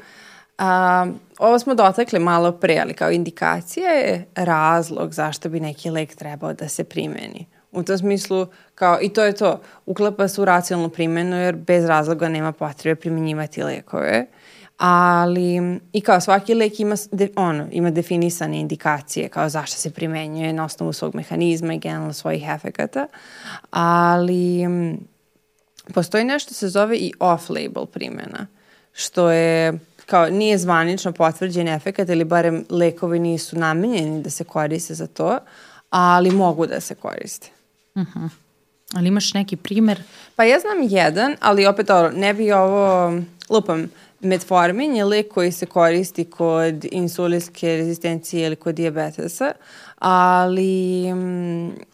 [0.62, 1.06] A,
[1.38, 6.52] ovo smo dotakli malo pre, ali kao indikacija je razlog zašto bi neki lek trebao
[6.52, 7.46] da se primeni.
[7.72, 11.84] U tom smislu, kao, i to je to, uklapa se u racionalnu primjenu jer bez
[11.84, 14.26] razloga nema potrebe primjenjivati lekove.
[14.78, 20.52] Ali, i kao svaki lek ima, de, ono, ima definisane indikacije kao zašto se primenjuje
[20.52, 23.06] na osnovu svog mehanizma i generalno svojih efekata.
[23.70, 24.66] Ali,
[25.94, 28.46] postoji nešto se zove i off-label primjena,
[28.92, 34.94] što je kao nije zvanično potvrđen efekat ili barem lekovi nisu namenjeni da se koriste
[34.94, 35.38] za to,
[35.90, 37.50] ali mogu da se koriste.
[37.94, 38.18] Uh mhm.
[38.18, 38.28] -huh.
[38.94, 40.02] Ali imaš neki primer?
[40.36, 43.12] Pa ja znam jedan, ali opet ovo, ne bi ovo,
[43.50, 49.52] lupam, metformin je lek koji se koristi kod insulinske rezistencije ili kod diabetesa,
[49.98, 51.04] ali,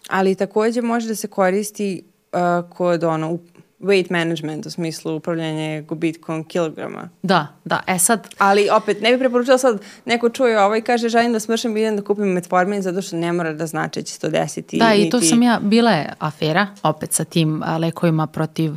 [0.08, 3.38] ali takođe može da se koristi uh, kod ono,
[3.80, 7.08] weight management u smislu upravljanje gubitkom kilograma.
[7.22, 8.28] Da, da, e sad...
[8.38, 11.96] Ali opet, ne bih preporučila sad neko čuje ovo i kaže želim da smršam idem
[11.96, 14.78] da kupim metformin zato što ne mora da znači da će se to desiti.
[14.78, 15.06] Da, niti...
[15.06, 18.72] i to sam ja, bila je afera opet sa tim a, lekovima protiv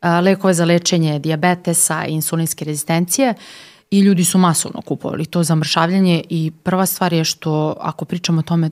[0.00, 3.34] a, lekove za lečenje diabetesa i insulinske rezistencije
[3.90, 8.42] i ljudi su masovno kupovali to zamršavljanje i prva stvar je što ako pričamo o
[8.42, 8.70] tome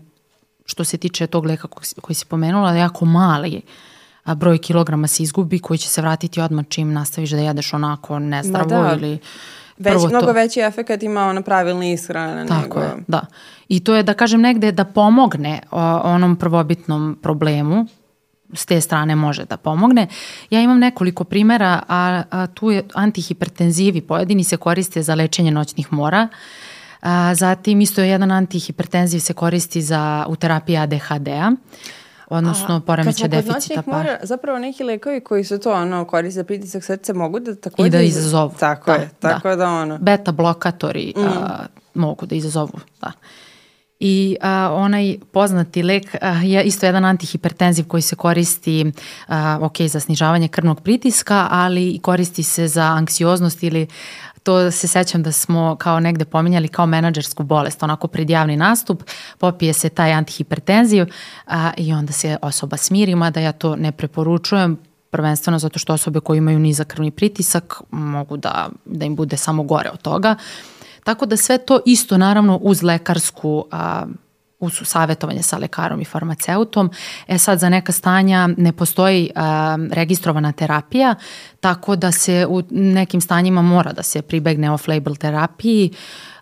[0.67, 1.69] što se tiče tog leka
[2.01, 3.94] koji, si pomenula, jako mali a,
[4.27, 8.83] broj kilograma se izgubi koji će se vratiti odmah čim nastaviš da jedeš onako nezdravo
[8.83, 8.97] da.
[8.97, 9.19] ili
[9.79, 10.33] Već, mnogo to.
[10.33, 12.47] veći efekt ima ona pravilna ishrana.
[12.47, 12.81] Tako nego...
[12.81, 13.27] je, da.
[13.69, 17.87] I to je da kažem negde da pomogne o, onom prvobitnom problemu,
[18.53, 20.07] s te strane može da pomogne.
[20.51, 25.93] Ja imam nekoliko primera, a, a tu je antihipertenzivi pojedini se koriste za lečenje noćnih
[25.93, 26.29] mora.
[27.03, 31.53] A, zatim isto je jedan antihipertenziv se koristi za, u terapiji ADHD-a
[32.29, 33.95] odnosno poremeća deficita par.
[33.95, 37.87] Mora, zapravo neki lekovi koji su to ono koriste za pritisak srca mogu da takođe...
[37.87, 38.55] I da izazovu.
[38.59, 39.99] Tako da, je, tako da, da ono.
[39.99, 41.21] Beta blokatori mm.
[41.21, 43.13] a, mogu da izazovu, da.
[44.01, 48.93] I a, onaj poznati lek a, je isto jedan antihipertenziv koji se koristi
[49.29, 53.87] a, ok, za snižavanje krvnog pritiska, ali koristi se za anksioznost ili
[54.45, 59.03] to se sećam da smo kao negde pominjali kao menadžersku bolest, onako pred javni nastup,
[59.39, 61.07] popije se taj antihipertenziv
[61.47, 64.79] a, i onda se osoba smiri, mada ja to ne preporučujem,
[65.11, 69.63] prvenstveno zato što osobe koje imaju nizak krvni pritisak mogu da, da im bude samo
[69.63, 70.37] gore od toga.
[71.05, 74.07] Tako da sve to isto naravno uz lekarsku a,
[74.65, 76.91] uz savjetovanje sa lekarom i farmaceutom.
[77.27, 81.15] E sad za neka stanja ne postoji um, registrovana terapija,
[81.61, 85.91] tako da se u nekim stanjima mora da se pribegne off-label terapiji.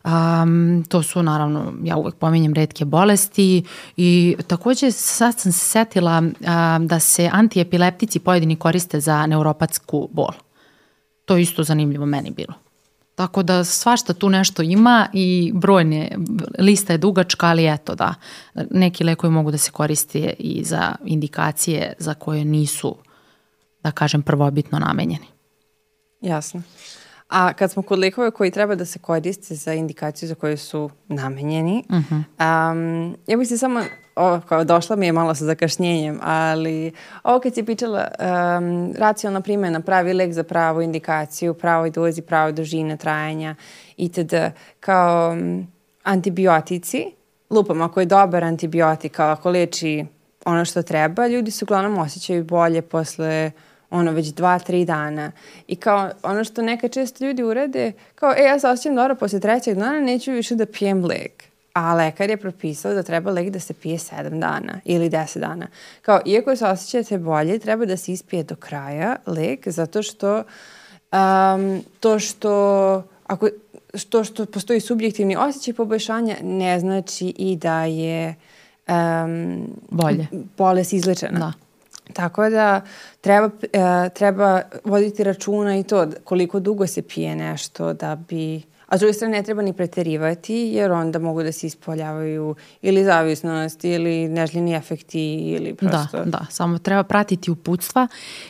[0.04, 3.64] Um, to su naravno, ja uvek pominjem redke bolesti
[3.96, 10.32] i takođe sad sam se setila um, da se antiepileptici pojedini koriste za neuropatsku bol.
[11.24, 12.61] To je isto zanimljivo meni bilo.
[13.14, 16.16] Tako da svašta tu nešto ima i brojne,
[16.58, 18.14] lista je dugačka, ali eto da,
[18.70, 22.96] neki lekovi mogu da se koriste i za indikacije za koje nisu,
[23.82, 25.26] da kažem, prvobitno namenjeni.
[26.20, 26.62] Jasno.
[27.28, 30.90] A kad smo kod lekova koji treba da se koriste za indikaciju za koje su
[31.08, 32.72] namenjeni, uh -huh.
[32.72, 33.80] um, ja bih se samo,
[34.16, 39.40] o, kao došla mi je malo sa zakašnjenjem, ali ovo kad si pričala, um, racionalna
[39.40, 43.54] primjena, pravi lek za pravu indikaciju, pravoj dozi, pravoj dužine trajanja
[43.96, 44.34] itd.
[44.80, 45.66] Kao um,
[46.02, 47.04] antibiotici,
[47.50, 50.04] lupam, ako je dobar antibiotik, kao ako leči
[50.44, 53.50] ono što treba, ljudi se uglavnom osjećaju bolje posle
[53.90, 55.32] ono već dva, tri dana.
[55.66, 59.40] I kao ono što neka često ljudi urade, kao e ja se osjećam dobro posle
[59.40, 61.51] trećeg dana, neću više da pijem lek.
[61.72, 65.66] A lekar je propisao da treba lek da se pije 7 dana ili 10 dana.
[66.02, 70.36] Kao, iako se osjećate bolje, treba da se ispije do kraja lek, zato što
[71.12, 73.48] um, to što ako
[73.94, 78.34] što što postoji subjektivni osjećaj poboljšanja ne znači i da je
[78.88, 81.38] um, bolje bolest izlečena.
[81.38, 81.52] Da.
[82.12, 82.80] Tako da
[83.20, 88.96] treba, e, treba voditi računa i to koliko dugo se pije nešto da bi A
[88.96, 93.84] s druge strane ne treba ni preterivati jer onda mogu da se ispoljavaju ili zavisnost
[93.84, 96.18] ili nežljeni efekti ili da, prosto...
[96.18, 98.08] Da, da, samo treba pratiti uputstva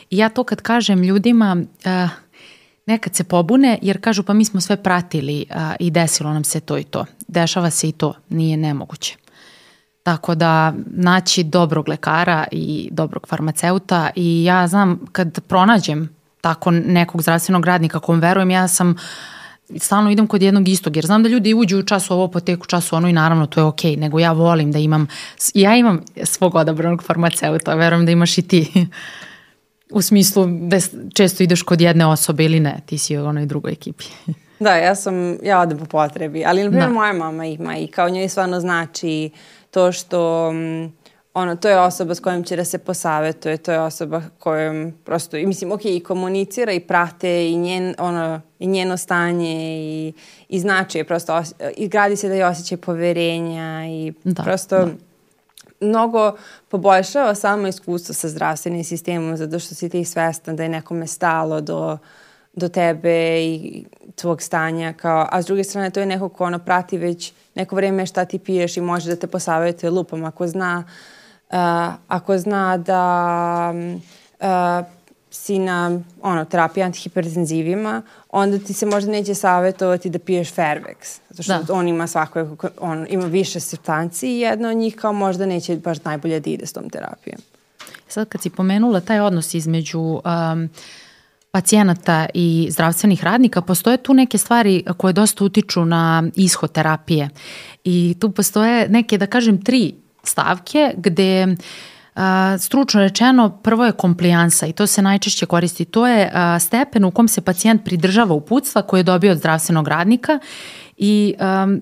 [0.09, 2.09] i ja to kad kažem ljudima uh,
[2.85, 6.59] nekad se pobune jer kažu pa mi smo sve pratili uh, i desilo nam se
[6.59, 7.05] to i to.
[7.27, 9.17] Dešava se i to, nije nemoguće.
[10.03, 17.21] Tako da naći dobrog lekara i dobrog farmaceuta i ja znam kad pronađem tako nekog
[17.21, 18.95] zdravstvenog radnika kom verujem, ja sam
[19.79, 22.95] stalno idem kod jednog istog, jer znam da ljudi uđu u času ovo, poteku času
[22.95, 25.07] ono i naravno to je okej, okay, nego ja volim da imam,
[25.53, 28.87] ja imam svog odabranog farmaceuta, verujem da imaš i ti.
[29.93, 30.77] u smislu da
[31.13, 34.05] često ideš kod jedne osobe ili ne, ti si u onoj drugoj ekipi.
[34.59, 36.93] Da, ja sam, ja odem po potrebi, ali na primjer Da.
[36.93, 39.29] moja mama ima i kao njoj stvarno znači
[39.71, 40.93] to što mm,
[41.33, 45.37] ono, to je osoba s kojom će da se posavetuje, to je osoba kojom prosto,
[45.37, 50.13] i mislim, ok, i komunicira i prate i, njen, ono, i njeno stanje i,
[50.49, 54.77] i znači je prosto, os, i gradi se da je osjećaj poverenja i Da, prosto
[54.77, 54.91] da.
[55.79, 56.35] mnogo
[56.69, 61.61] poboljšava samo iskustvo sa zdravstvenim sistemom zato što si ti svestan da je nekome stalo
[61.61, 61.97] do,
[62.53, 66.59] do tebe i tvog stanja kao, a s druge strane to je neko ko ono
[66.59, 70.83] prati već neko vreme šta ti piješ i može da te posavetuje lupom ako zna
[70.87, 71.12] uh,
[72.07, 73.73] ako zna da
[74.39, 74.85] uh,
[75.31, 81.19] si na ono, terapiji antihipertenzivima, onda ti se možda neće savjetovati da piješ Fairvex.
[81.29, 81.73] Zato što Da.
[81.73, 86.03] on ima svako, on ima više substanci i jedna od njih kao možda neće baš
[86.03, 87.41] najbolje da ide s tom terapijom.
[88.07, 90.69] Sad kad si pomenula taj odnos između um,
[91.51, 97.29] pacijenata i zdravstvenih radnika, postoje tu neke stvari koje dosta utiču na ishod terapije.
[97.83, 101.55] I tu postoje neke, da kažem, tri stavke gde
[102.15, 105.85] a, stručno rečeno, prvo je komplijansa i to se najčešće koristi.
[105.85, 109.87] To je a, stepen u kom se pacijent pridržava uputstva koje je dobio od zdravstvenog
[109.87, 110.39] radnika
[110.97, 111.81] i um,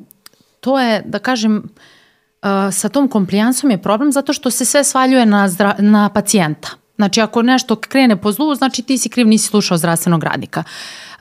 [0.59, 5.25] to je, da kažem, uh, sa tom komplijansom je problem zato što se sve svaljuje
[5.25, 6.69] na, zdra, na pacijenta.
[6.95, 10.63] Znači, ako nešto krene po zlu, znači ti si kriv, nisi slušao zdravstvenog radnika.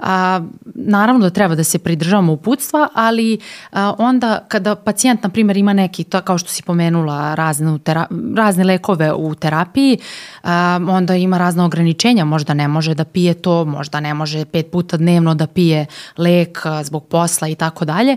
[0.02, 3.38] A, naravno da treba da se pridržavamo uputstva, ali
[3.72, 8.06] a, onda kada pacijent, na primjer, ima neki, to kao što si pomenula, razne, tera,
[8.36, 9.98] razne lekove u terapiji,
[10.42, 14.70] a, onda ima razne ograničenja, možda ne može da pije to, možda ne može pet
[14.72, 15.86] puta dnevno da pije
[16.16, 18.16] lek a, zbog posla i tako dalje.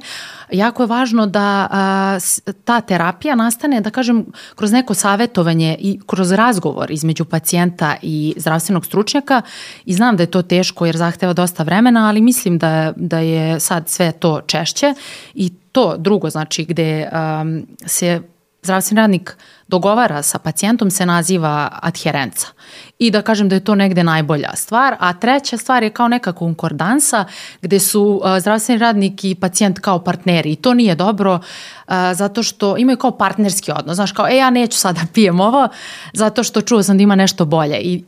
[0.51, 2.17] Jako je važno da a,
[2.65, 4.25] ta terapija nastane, da kažem,
[4.55, 9.41] kroz neko savetovanje i kroz razgovor između pacijenta i zdravstvenog stručnjaka
[9.85, 11.72] i znam da je to teško jer zahteva dosta vremena,
[12.07, 14.93] ali mislim da, da je sad sve to češće
[15.33, 18.21] i to drugo, znači gde um, se
[18.63, 22.47] zdravstveni radnik dogovara sa pacijentom se naziva adherenca.
[22.99, 24.95] I da kažem da je to negde najbolja stvar.
[24.99, 27.25] A treća stvar je kao neka konkordansa
[27.61, 30.51] gde su uh, zdravstveni radnik i pacijent kao partneri.
[30.51, 33.95] I to nije dobro uh, zato što imaju kao partnerski odnos.
[33.95, 35.67] Znaš, kao, e, ja neću sada pijem ovo
[36.13, 37.77] zato što čuo sam da ima nešto bolje.
[37.81, 38.03] I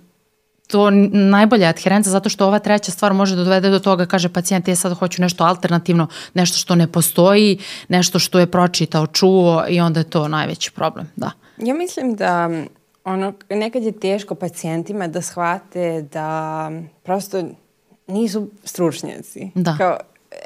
[0.68, 4.68] to najbolja adherenca zato što ova treća stvar može da dovede do toga, kaže pacijent,
[4.68, 9.80] ja sad hoću nešto alternativno, nešto što ne postoji, nešto što je pročitao, čuo i
[9.80, 11.32] onda je to najveći problem, da.
[11.58, 12.50] Ja mislim da
[13.04, 16.72] ono, nekad je teško pacijentima da shvate da
[17.04, 17.44] prosto
[18.08, 19.52] nisu stručnjaci.
[19.56, 19.76] Da.
[19.78, 19.98] Kao,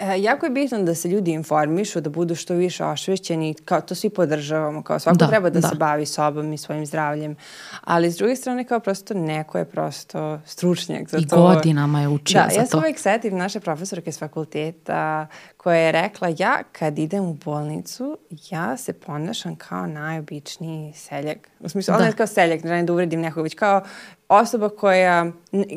[0.02, 3.96] e, jako je bitno da se ljudi informišu, da budu što više ošvećeni, kao to
[3.96, 5.68] svi podržavamo, kao svako Da, treba da, da.
[5.68, 7.36] se bavi sobom i svojim zdravljem,
[7.82, 11.42] ali s druge strane kao prosto neko je prosto stručnjak za I to.
[11.44, 12.78] godinama je učio da, za ja se to.
[12.78, 15.28] uvek setim naše profesorke s fakulteta
[15.64, 18.18] koja je rekla ja kad idem u bolnicu,
[18.50, 21.50] ja se ponašam kao najobičniji seljak.
[21.60, 22.10] U smislu, ali Da.
[22.10, 23.82] ne kao seljak, ne da uvredim nekog, već kao
[24.30, 25.32] osoba koja,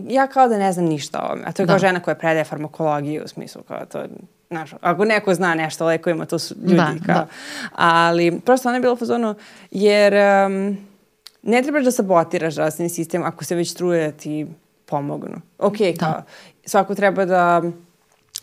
[0.08, 1.78] ja kao da ne znam ništa o ovome, a to je kao Da.
[1.78, 4.04] žena koja predaje farmakologiju u smislu kao to,
[4.50, 7.14] znaš, ako neko zna nešto o lekovima, to su ljudi Da, kao.
[7.14, 7.26] da.
[7.72, 9.34] Ali prosto ona je bila u fazonu,
[9.70, 10.14] jer
[10.46, 10.76] um,
[11.42, 14.46] ne trebaš da sabotiraš zdravstveni sistem ako se već truje da ti
[14.86, 15.36] pomognu.
[15.58, 16.22] Ok, kao,
[16.66, 17.62] svako treba da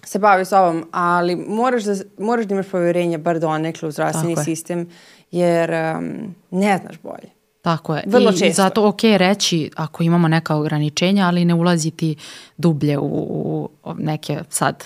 [0.03, 4.41] se bavi sobom, ali moraš da, moraš da imaš poverenje bar donekle u zdravstveni Tako
[4.41, 4.55] je.
[4.55, 4.89] sistem,
[5.31, 7.29] jer um, ne znaš bolje.
[7.61, 8.03] Tako je.
[8.07, 8.61] Vrlo I često.
[8.61, 12.15] zato ok reći ako imamo neka ograničenja, ali ne ulaziti
[12.57, 14.83] dublje u, u neke sad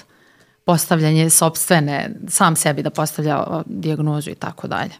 [0.65, 4.93] postavljanje sobstvene, sam sebi da postavlja o, dijagnozu i tako dalje.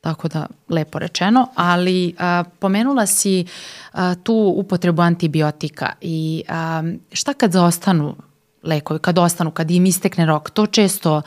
[0.00, 3.46] Tako da, lepo rečeno, ali a, pomenula si
[3.92, 6.82] a, tu upotrebu antibiotika i a,
[7.12, 8.16] šta kad zaostanu
[8.62, 11.22] lekovi, kad ostanu, kad im istekne rok, to često,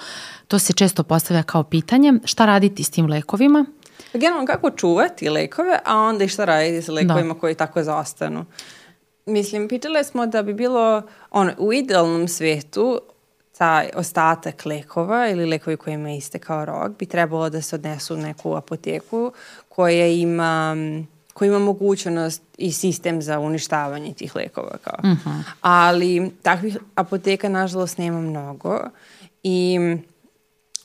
[0.48, 3.66] to se često postavlja kao pitanje, šta raditi s tim lekovima?
[4.14, 8.46] Generalno, kako čuvati lekove, a onda i šta raditi sa lekovima koji tako zaostanu.
[9.26, 13.00] Mislim, pitale smo da bi bilo, ono, u idealnom svetu,
[13.58, 18.18] taj ostatak lekova ili lekovi kojima je istekao rok bi trebalo da se odnesu u
[18.18, 19.32] neku apoteku
[19.70, 20.76] koja ima
[21.36, 24.78] koji ima mogućnost i sistem za uništavanje tih lekova.
[24.84, 25.00] Kao.
[25.62, 28.80] Ali takvih apoteka, nažalost, nema mnogo
[29.44, 29.80] i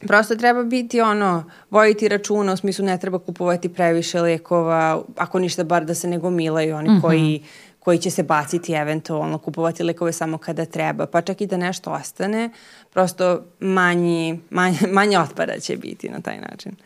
[0.06, 5.64] Prosto treba biti ono, vojiti računa, u smislu ne treba kupovati previše lekova, ako ništa
[5.64, 7.42] bar da se ne gomilaju oni koji,
[7.78, 11.90] koji će se baciti eventualno, kupovati lekove samo kada treba, pa čak i da nešto
[11.90, 12.50] ostane,
[12.92, 16.76] prosto manji, manje, manje otpada će biti na taj način.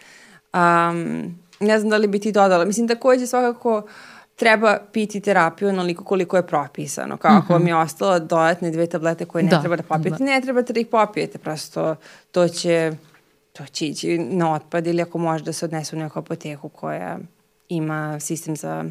[0.54, 2.64] Um, ne znam da li bi ti dodala.
[2.64, 3.82] Mislim, takođe svakako
[4.36, 7.16] treba piti terapiju onoliko koliko je propisano.
[7.16, 10.24] Kao ako vam je ostalo dodatne dve tablete koje ne Da, treba da popijete, da.
[10.24, 11.96] ne trebate da ih popijete, prosto
[12.30, 12.92] to će,
[13.52, 17.18] to će ići na otpad ili ako može da se odnese u neku apoteku koja
[17.68, 18.84] ima sistem za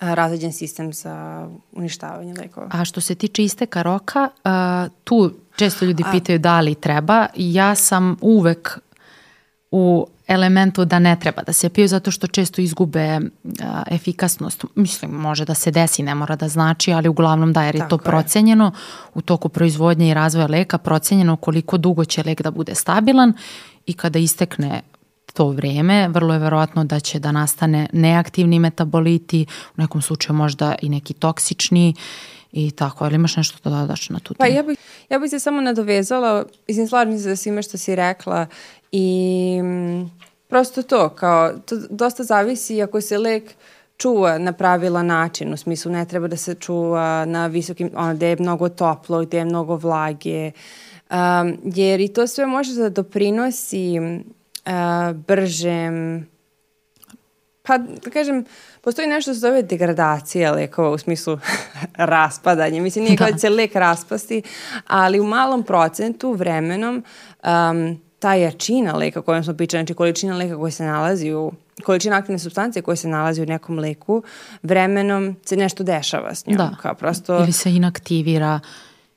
[0.00, 2.68] razređen sistem za uništavanje lekova.
[2.70, 7.26] A što se tiče isteka roka, a, tu često ljudi pitaju da li treba.
[7.36, 8.78] Ja sam uvek
[9.70, 13.18] u elementu da ne treba da se piju zato što često izgube
[13.62, 14.64] a, efikasnost.
[14.74, 17.96] Mislim, može da se desi, ne mora da znači, ali uglavnom da, jer je Tako
[17.96, 18.10] to je.
[18.10, 18.72] procenjeno
[19.14, 23.32] u toku proizvodnje i razvoja leka, procenjeno koliko dugo će lek da bude stabilan
[23.86, 24.82] i kada istekne
[25.32, 29.46] to vreme, vrlo je verovatno da će da nastane neaktivni metaboliti,
[29.78, 31.94] u nekom slučaju možda i neki toksični
[32.52, 33.04] i tako.
[33.04, 34.56] Ali imaš nešto da dodaš na tu Pa temu?
[34.56, 34.78] ja bih,
[35.10, 38.46] ja bih se samo nadovezala, mislim, slažem se sa svime što si rekla
[38.92, 40.10] i mm,
[40.48, 43.54] prosto to, kao, to dosta zavisi ako se lek
[43.96, 48.28] čuva na pravilan način, u smislu ne treba da se čuva na visokim, ono, gde
[48.28, 50.50] je mnogo toplo, gde je mnogo vlage,
[51.10, 56.26] um, jer i to sve može da doprinosi uh, bržem
[57.62, 58.44] Pa, da kažem,
[58.80, 61.38] postoji nešto što se zove degradacija lekova u smislu
[61.96, 62.82] raspadanja.
[62.82, 64.42] Mislim, nije kao da će se lek raspasti,
[64.86, 67.04] ali u malom procentu vremenom
[67.44, 71.52] um, ta jačina leka o kojom smo pričali, znači količina leka koja se nalazi u
[71.84, 74.22] količina aktivne substancije koja se nalazi u nekom leku,
[74.62, 76.56] vremenom se nešto dešava s njom.
[76.56, 76.70] Da.
[76.82, 77.38] Kao prosto...
[77.38, 78.60] Ili se inaktivira.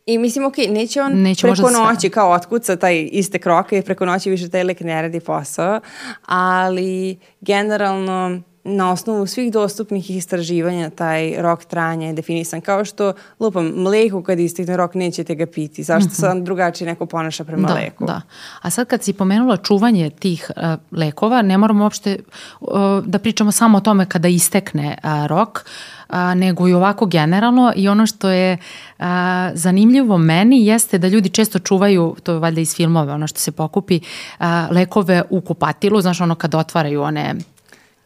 [0.05, 4.05] I mislim, ok, neće on Neće preko noći kao otkuca taj istek roka i preko
[4.05, 5.79] noći više taj lek ne radi posao,
[6.25, 12.61] ali generalno na osnovu svih dostupnih istraživanja taj rok trajanja je definisan.
[12.61, 15.83] Kao što, lupam, mleko kad istekne rok nećete ga piti.
[15.83, 18.05] Zašto se on drugačije neko ponaša prema Da, leku?
[18.05, 18.21] da.
[18.61, 22.19] A sad kad si pomenula čuvanje tih uh, lekova, ne moramo uopšte
[22.61, 22.69] uh,
[23.05, 25.65] da pričamo samo o tome kada istekne uh, rok,
[26.07, 28.57] a, nego i ovako generalno i ono što je
[28.99, 33.39] a, zanimljivo meni jeste da ljudi često čuvaju, to je valjda iz filmova, ono što
[33.39, 33.99] se pokupi,
[34.39, 37.35] a, lekove u kupatilu, znaš ono kad otvaraju one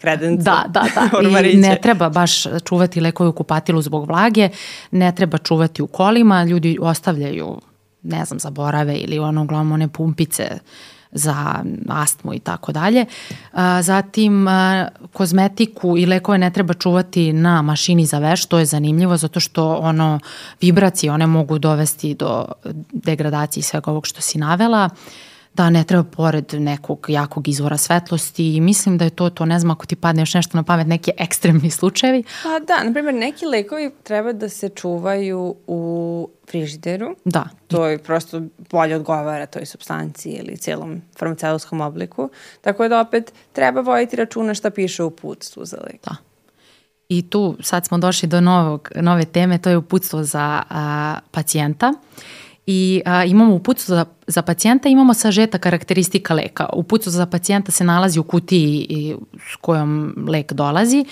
[0.01, 0.43] Kredence.
[0.43, 1.39] Da, da, da.
[1.53, 4.49] I ne treba baš čuvati lekove u kupatilu zbog vlage,
[4.91, 7.61] ne treba čuvati u kolima, ljudi ostavljaju,
[8.03, 10.59] ne znam, zaborave ili ono uglavnom one pumpice
[11.11, 13.05] za astmu i tako dalje.
[13.81, 14.47] Zatim,
[15.13, 19.75] kozmetiku i lekove ne treba čuvati na mašini za veš, to je zanimljivo zato što
[19.75, 20.19] ono,
[20.61, 22.45] vibracije one mogu dovesti do
[22.91, 24.89] degradacije svega ovog što si navela
[25.59, 29.59] da ne treba pored nekog jakog izvora svetlosti i mislim da je to to, ne
[29.59, 32.23] znam ako ti padne još nešto na pamet, neki ekstremni slučajevi.
[32.43, 37.15] Pa da, na primjer, neki lekovi treba da se čuvaju u frižideru.
[37.25, 38.41] Da, To je prosto
[38.71, 42.29] bolje odgovara toj substanciji ili cijelom farmaceutskom obliku.
[42.61, 46.03] Tako da opet treba voditi računa šta piše u putstvu za lek.
[46.03, 46.15] da.
[47.09, 51.93] I tu sad smo došli do novog, nove teme, to je uputstvo za a, pacijenta.
[52.71, 56.69] I a, imamo uputstvo za, za pacijenta, imamo sažeta karakteristika leka.
[56.73, 59.15] Uputstvo za pacijenta se nalazi u kutiji
[59.53, 61.05] s kojom lek dolazi.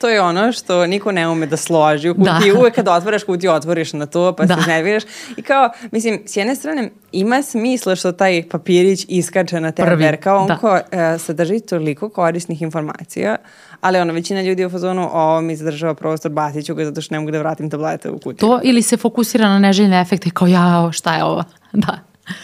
[0.00, 2.52] To je ono što niko ne ume da složi u kutiji.
[2.52, 2.58] Da.
[2.58, 4.54] Uvek kad otvaraš kutiju, otvoriš na to, pa Da.
[4.54, 5.02] se iznerviraš.
[5.36, 10.04] I kao, mislim, s jedne strane, ima smisla što taj papirić iskače na tebe, Prvi,
[10.04, 10.56] jer kao on da.
[10.56, 13.36] ko, e, sadrži toliko korisnih informacija,
[13.80, 17.00] ali ono, većina ljudi je u fazonu, ovo mi zadržava prostor, bacit ću ga zato
[17.00, 18.48] što ne mogu da vratim tablete u kutiju.
[18.48, 21.44] To ili se fokusira na neželjne efekte kao jao, šta je ovo?
[21.72, 21.98] Da.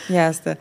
[0.09, 0.55] Jeste.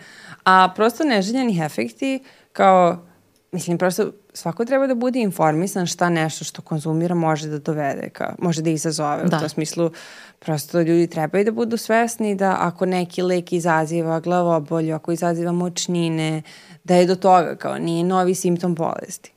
[0.46, 2.24] A prosto neželjeni efekti
[2.54, 3.06] kao,
[3.52, 8.36] mislim, prosto svako treba da bude informisan šta nešto što konzumira može da dovede, kao,
[8.40, 9.24] može da izazove.
[9.24, 9.38] Da.
[9.38, 9.92] U tom smislu,
[10.40, 16.42] prosto ljudi trebaju da budu svesni da ako neki lek izaziva glavobolju, ako izaziva močnine,
[16.84, 19.33] da je do toga, kao nije novi simptom bolesti.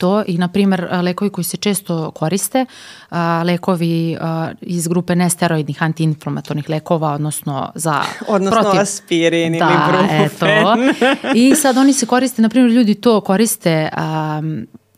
[0.00, 2.66] To i, na primjer, lekovi koji se često koriste,
[3.10, 8.80] a, lekovi a, iz grupe nesteroidnih antiinflamatornih lekova, odnosno za Odnosno protiv...
[8.80, 10.20] aspirin ili da, brufen.
[10.20, 10.76] eto.
[11.34, 14.42] I sad oni se koriste, na primjer, ljudi to koriste a,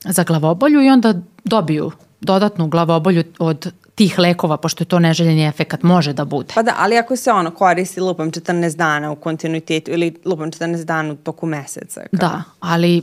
[0.05, 1.91] za glavobolju i onda dobiju
[2.21, 6.55] dodatnu glavobolju od tih lekova, pošto je to neželjeni efekat, može da bude.
[6.55, 10.85] Pa da, ali ako se ono koristi lupam 14 dana u kontinuitetu ili lupam 14
[10.85, 12.01] dana u toku meseca.
[12.01, 12.29] Kao.
[12.29, 13.03] Da, ali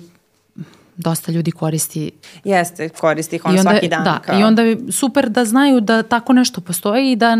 [0.99, 2.11] dosta ljudi koristi
[2.43, 4.03] Jeste, koristi ih on I onda, svaki dan.
[4.03, 4.39] Da, kao.
[4.39, 7.37] i onda je super da znaju da tako nešto postoji i da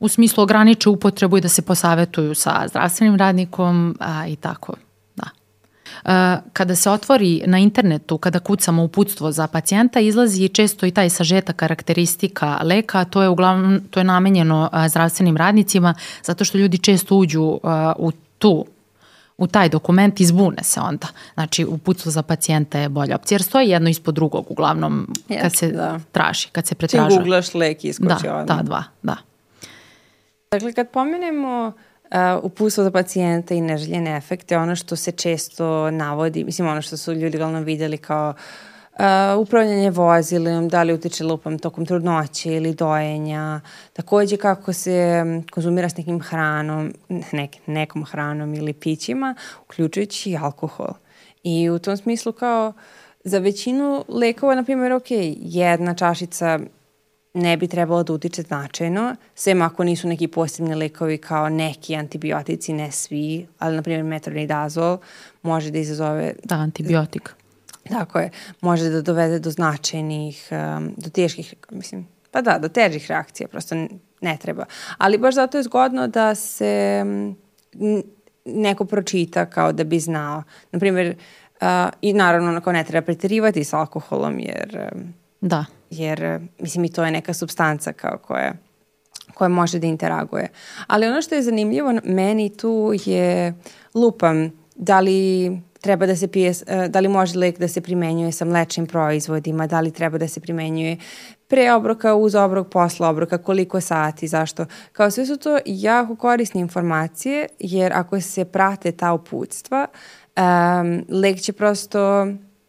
[0.00, 4.74] u smislu ograniče upotrebu i da se posavetuju sa zdravstvenim radnikom a, i tako.
[5.16, 5.28] Da.
[6.04, 11.10] A, kada se otvori na internetu, kada kucamo uputstvo za pacijenta, izlazi često i taj
[11.10, 16.58] sažetak karakteristika leka, a to je uglavnom to je namenjeno a, zdravstvenim radnicima zato što
[16.58, 18.66] ljudi često uđu a, u tu
[19.38, 21.06] u taj dokument izbune se onda.
[21.34, 25.56] Znači, uputstvo za pacijenta je bolja opcija, jer stoji jedno ispod drugog, uglavnom, Jeste, kad
[25.56, 26.00] se da.
[26.12, 27.18] traži, kad se pretražuje.
[27.18, 28.56] googlaš lek iskoči Da, odmah.
[28.56, 29.16] da, dva, da.
[30.50, 36.44] Dakle, kad pomenemo uh, uputstvo za pacijenta i neželjene efekte, ono što se često navodi,
[36.44, 38.71] mislim ono što su ljudi glavno vidjeli kao uh,
[39.38, 43.60] upravljanje vozilom, da li utiče lupam tokom trudnoće ili dojenja,
[43.92, 46.94] takođe kako se konzumira s nekim hranom,
[47.32, 49.34] nek, nekom hranom ili pićima,
[49.64, 50.92] uključujući i alkohol.
[51.42, 52.72] I u tom smislu kao
[53.24, 56.58] za većinu lekova, na primjer, ok, jedna čašica
[57.34, 62.72] ne bi trebalo da utiče značajno, sem ako nisu neki posebni lekovi kao neki antibiotici,
[62.72, 64.98] ne svi, ali na primjer metronidazol
[65.42, 67.34] može da izazove, Da, antibiotik.
[67.88, 68.30] Tako je,
[68.60, 73.74] može da dovede do značajnih, um, do teških, mislim, pa da, do težih reakcija, prosto
[74.20, 74.64] ne treba.
[74.98, 77.00] Ali baš zato je zgodno da se
[77.74, 78.02] n-
[78.44, 80.42] neko pročita kao da bi znao.
[80.72, 81.16] Naprimjer,
[81.52, 81.66] uh,
[82.00, 85.64] i naravno onako ne treba preterivati sa alkoholom jer um, Da.
[85.90, 88.52] jer mislim i to je neka substanca kao koja
[89.34, 90.48] koja može da interaguje.
[90.86, 93.54] Ali ono što je zanimljivo meni tu je
[93.94, 95.50] lupam da li
[95.82, 99.66] treba da se pije, e, da li može lek da se primenjuje sa mlečnim proizvodima,
[99.66, 100.96] da li treba da se primenjuje
[101.48, 104.66] pre obroka, uz obrok, posle obroka, koliko sati, zašto.
[104.92, 109.86] Kao sve su to jako korisne informacije, jer ako se prate ta uputstva,
[110.36, 112.26] um, lek će prosto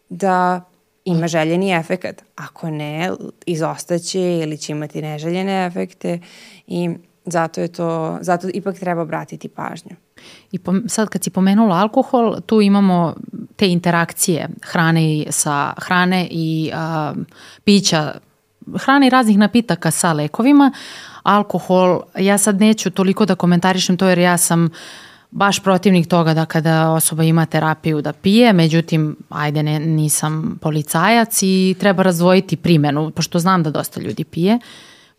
[0.08, 0.60] da
[1.04, 2.22] ima željeni efekat.
[2.36, 3.10] Ako ne,
[3.46, 6.18] izostaće ili će imati neželjene efekte
[6.66, 6.90] i
[7.24, 9.96] zato je to, zato ipak treba obratiti pažnju.
[10.52, 13.14] I pom- sad kad si pomenula alkohol, tu imamo
[13.56, 17.14] te interakcije hrane i sa hrane i a,
[17.64, 18.12] pića,
[18.78, 20.72] hrane i raznih napitaka sa lekovima.
[21.22, 24.68] Alkohol, ja sad neću toliko da komentarišem to jer ja sam
[25.30, 31.42] baš protivnik toga da kada osoba ima terapiju da pije, međutim, ajde, ne, nisam policajac
[31.42, 34.58] i treba razdvojiti primenu, pošto znam da dosta ljudi pije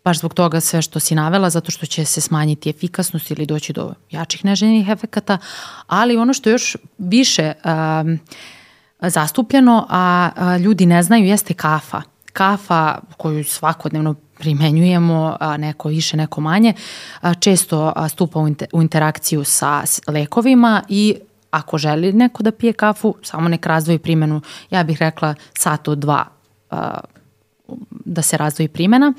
[0.06, 3.72] baš zbog toga sve što si navela, zato što će se smanjiti efikasnost ili doći
[3.72, 5.38] do jačih neželjenih efekata,
[5.86, 8.18] ali ono što još više um,
[9.00, 12.02] zastupljeno, a, a ljudi ne znaju, jeste kafa.
[12.32, 16.74] Kafa koju svakodnevno primenjujemo, a neko više, neko manje,
[17.20, 21.16] a, često stupa u, inter, u interakciju sa lekovima i
[21.50, 24.40] ako želi neko da pije kafu, samo nek razdvoji primenu,
[24.70, 26.24] ja bih rekla sat od dva
[26.70, 27.00] a,
[27.90, 29.12] da se razdvoji primjena.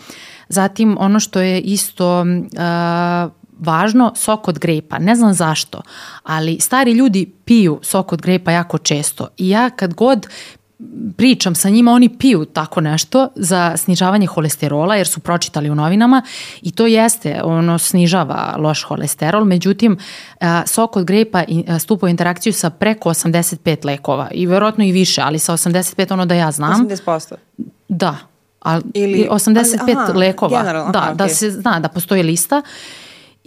[0.49, 4.99] Zatim ono što je isto uh, važno, sok od grepa.
[4.99, 5.81] Ne znam zašto,
[6.23, 10.27] ali stari ljudi piju sok od grepa jako često i ja kad god
[11.17, 16.21] pričam sa njima, oni piju tako nešto za snižavanje holesterola jer su pročitali u novinama
[16.61, 19.97] i to jeste, ono snižava loš holesterol, međutim
[20.65, 21.43] sok od grepa
[21.79, 26.25] stupa u interakciju sa preko 85 lekova i verovatno i više, ali sa 85 ono
[26.25, 26.87] da ja znam.
[26.87, 27.35] 80%.
[27.87, 28.17] Da.
[28.61, 30.57] A, Ili- Ili, 85 ali- aha, lekova.
[30.57, 32.61] generalno, da, aha, da se zna da postoji lista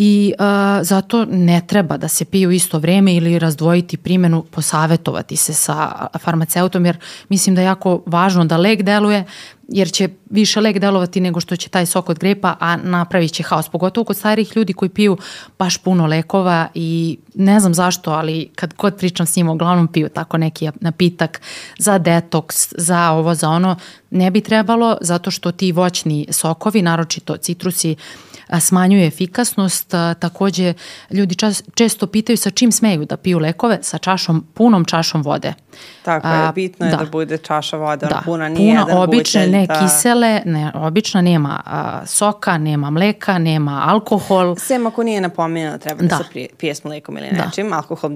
[0.03, 0.46] i uh,
[0.82, 6.86] zato ne treba da se piju isto vreme ili razdvojiti primjenu, posavetovati se sa farmaceutom
[6.86, 6.98] jer
[7.28, 9.24] mislim da je jako važno da lek deluje
[9.68, 13.42] jer će više lek delovati nego što će taj sok od grepa, a napravit će
[13.42, 15.16] haos, pogotovo kod starih ljudi koji piju
[15.59, 20.09] baš puno lekova i ne znam zašto, ali kad god pričam s njima, uglavnom piju
[20.09, 21.40] tako neki napitak
[21.78, 23.76] za detoks, za ovo, za ono,
[24.11, 28.30] ne bi trebalo zato što ti voćni sokovi, naročito citrusi, a,
[28.61, 29.94] smanjuje efikasnost.
[30.18, 30.74] Takođe,
[31.11, 35.55] ljudi čas, često pitaju sa čim smeju da piju lekove, sa čašom, punom čašom vode.
[36.03, 37.05] Tako je, bitno je da, da.
[37.05, 39.80] bude čaša vode, Da, puna, nije jedan obične, butelj, ne da.
[39.80, 44.57] kisele, ne, obična, nema a, soka, nema mleka, nema alkohol.
[44.57, 46.16] Sem ako nije napominjeno treba da, Da.
[46.16, 47.44] se pije s mlekom ili Da.
[47.44, 48.11] nečim, alkohol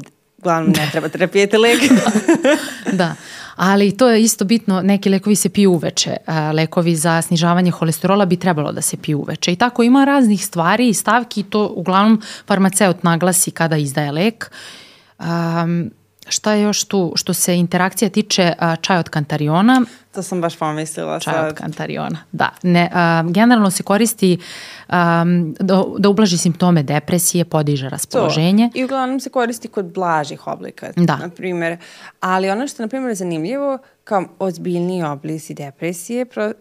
[0.45, 1.81] uglavnom ne treba da pijete lek.
[2.93, 3.15] Da,
[3.57, 8.25] ali to je isto bitno, neki lekovi se piju uveče, a, lekovi za snižavanje holesterola
[8.25, 12.23] bi trebalo da se piju uveče i tako ima raznih stvari i stavki to uglavnom
[12.47, 14.51] farmaceut naglasi kada izdaje lek.
[15.19, 15.91] Um,
[16.29, 19.83] šta je još tu, što se interakcija tiče čaj od kantariona,
[20.15, 21.55] to sam baš pomislila čaj od sad.
[21.55, 22.19] kantariona.
[22.33, 24.39] Da, ne, a, generalno se koristi
[24.89, 27.91] um, da, da ublaži simptome depresije, podiže To.
[27.91, 28.71] raspoloženje.
[28.75, 31.17] I uglavnom se koristi kod blažih oblika, Da.
[31.17, 31.77] na primjer.
[32.21, 36.53] Ali ono što na primjer, je zanimljivo, kao ozbiljniji oblici depresije, pro,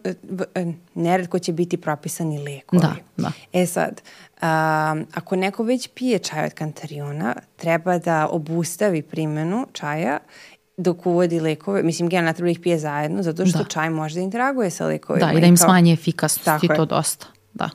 [0.94, 2.82] neretko će biti propisani lekovi.
[2.82, 3.32] Da, da.
[3.52, 4.02] E sad,
[4.42, 10.18] um, ako neko već pije čaj od kantariona, treba da obustavi primjenu čaja
[10.76, 13.64] dok uvodi lekove, mislim generalno ne treba da ih pije zajedno, zato što Da.
[13.64, 15.26] čaj može da interaguje sa lekovima.
[15.26, 16.76] Da, i da im kao- smanji efikasnost Tako i je.
[16.76, 17.26] to dosta.
[17.54, 17.70] Da.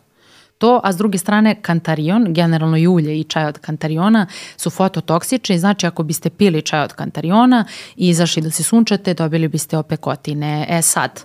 [0.58, 4.28] To, a s druge strane kantarion, generalno i ulje i čaj od kantariona
[4.58, 9.48] su fototoksični, znači ako biste pili čaj od kantariona i izašli da se sunčate, dobili
[9.48, 10.66] biste opekotine.
[10.70, 11.22] E sad,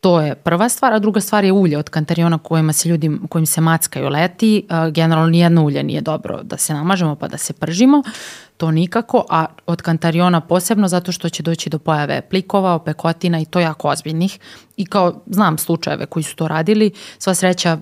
[0.00, 3.46] To je prva stvar, a druga stvar je ulje od kantariona kojima se ljudi, kojim
[3.46, 4.66] se mackaju leti.
[4.92, 8.02] Generalno nijedno ulje nije dobro da se namažemo pa da se pržimo,
[8.56, 13.44] to nikako, a od kantariona posebno zato što će doći do pojave plikova, opekotina i
[13.44, 14.38] to jako ozbiljnih.
[14.76, 17.78] I kao znam slučajeve koji su to radili, sva sreća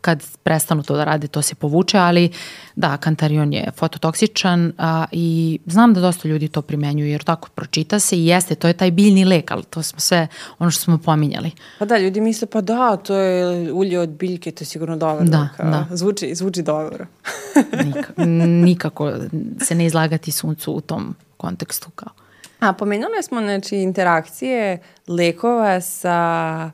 [0.00, 2.30] kad prestanu to da rade, to se povuče, ali
[2.76, 7.98] da, kantarion je fototoksičan a, i znam da dosta ljudi to primenjuju jer tako pročita
[7.98, 10.28] se i jeste, to je taj biljni lek, ali to smo sve
[10.58, 11.50] ono što smo pominjali.
[11.78, 15.24] Pa da, ljudi misle pa da, to je ulje od biljke, to je sigurno dobro.
[15.24, 15.86] Da, kao, da.
[15.90, 17.06] Zvuči, zvuči dobro.
[17.86, 19.12] Nikako, nikako
[19.60, 22.12] se ne izlagati suncu u tom kontekstu kao.
[22.60, 24.78] A pomenuli smo znači, interakcije
[25.08, 26.70] lekova sa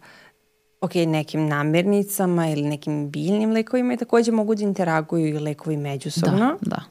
[0.86, 6.56] ok, nekim namirnicama ili nekim biljnim lekovima i takođe mogu da interaguju i lekovi međusobno.
[6.60, 6.82] Da, da.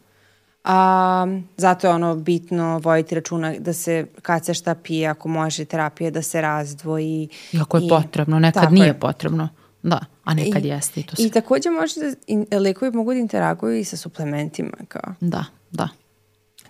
[0.64, 1.28] A,
[1.58, 6.12] zato je ono bitno vojiti računa da se kad se šta pije, ako može terapija
[6.12, 7.30] da se razdvoji.
[7.52, 9.00] I ako je i, potrebno, nekad nije je.
[9.00, 9.50] potrebno.
[9.84, 11.26] Da, a nekad I, jeste i to sve.
[11.26, 14.78] I takođe može da in, lekovi mogu da interaguju i sa suplementima.
[14.88, 15.14] Kao.
[15.20, 15.89] Da, da.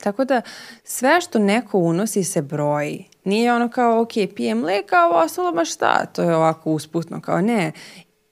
[0.04, 0.42] Tako da
[0.84, 3.06] sve što neko unosi se broji.
[3.24, 7.22] Nije ono kao, ok, pijem mleka, a ovo ostalo ma šta, to je ovako usputno,
[7.22, 7.72] kao ne.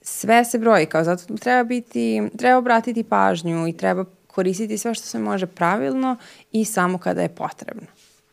[0.02, 5.06] Sve se broji, kao zato treba biti, treba obratiti pažnju i treba koristiti sve što
[5.06, 6.18] se može pravilno
[6.52, 7.88] i samo kada je potrebno.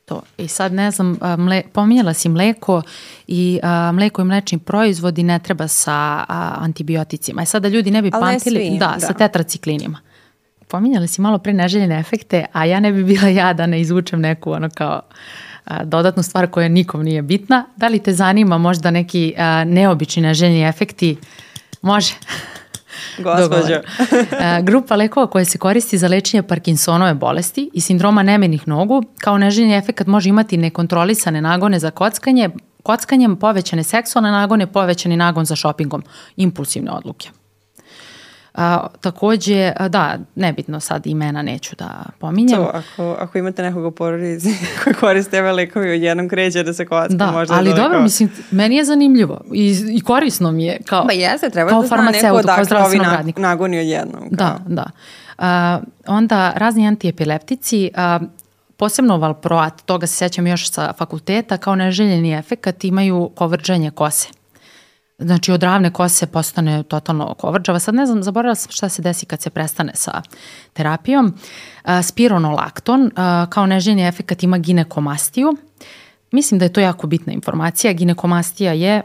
[0.05, 0.23] To.
[0.39, 2.83] I sad ne znam, mle, pominjala si mleko
[3.27, 7.43] i a, mleko i mlečni proizvodi ne treba sa a, antibioticima.
[7.43, 9.99] I sada ljudi ne bi Ali pamtili, ne svi, da, da, sa tetraciklinima.
[10.71, 14.21] Pominjali si malo pre neželjene efekte, a ja ne bi bila ja da ne izvučem
[14.21, 15.03] neku ono kao
[15.65, 17.65] a, dodatnu stvar koja nikom nije bitna.
[17.77, 21.17] Da li te zanima možda neki a, neobični neželjeni efekti?
[21.83, 22.15] Može.
[23.25, 23.81] Gospođo.
[24.63, 29.75] Grupa lekova koja se koristi za lečenje Parkinsonove bolesti i sindroma nemenih nogu, kao neželjeni
[29.75, 32.51] efekt može imati nekontrolisane nagone za kockanje,
[32.83, 36.03] kockanjem, povećane seksualne nagone, povećani nagon za šopingom,
[36.37, 37.31] impulsivne odluke.
[38.55, 42.57] A, takođe, da, nebitno sad imena neću da pominjem.
[42.57, 46.87] To, ako, ako imate nekog u porodici koji koriste ove lekovi odjednom kreće da se
[46.87, 48.03] kocka, da, možda ali da dobro, kao...
[48.03, 51.89] mislim, meni je zanimljivo i, i korisno mi je kao, Ba jeste, treba kao da
[51.89, 53.41] farmaceutu, kao ovi zdravstvenog na, radnika.
[53.41, 54.21] nagoni odjednom.
[54.21, 54.29] Kao.
[54.31, 54.91] Da, da.
[55.39, 58.21] A, onda razni antiepileptici, a,
[58.77, 64.29] posebno valproat, toga se sećam još sa fakulteta, kao neželjeni efekat imaju kovrđanje kose.
[65.21, 67.79] Znači od ravne kose postane totalno kovrđava.
[67.79, 70.23] Sad ne znam, zaboravila sam šta se desi kad se prestane sa
[70.73, 71.35] terapijom.
[71.83, 75.57] A, spironolakton a, kao neželjeni efekat ima ginekomastiju.
[76.31, 77.93] Mislim da je to jako bitna informacija.
[77.93, 79.03] Ginekomastija je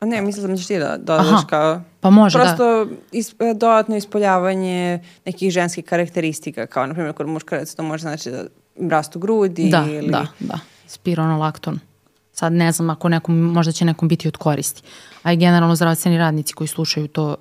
[0.00, 1.80] A ne, mislim da ćeš ti da dodaš kao...
[2.00, 2.94] Pa može, Prosto da.
[3.12, 8.44] Is, dodatno ispoljavanje nekih ženskih karakteristika, kao na primjer kod muškaraca to može znači da
[8.90, 10.10] rastu grudi Da, ili...
[10.10, 10.58] da, da.
[10.86, 11.78] Spironolakton.
[12.32, 14.82] Sad ne znam ako nekom, možda će nekom biti od koristi.
[15.22, 17.36] A i generalno zdravstveni radnici koji slušaju to,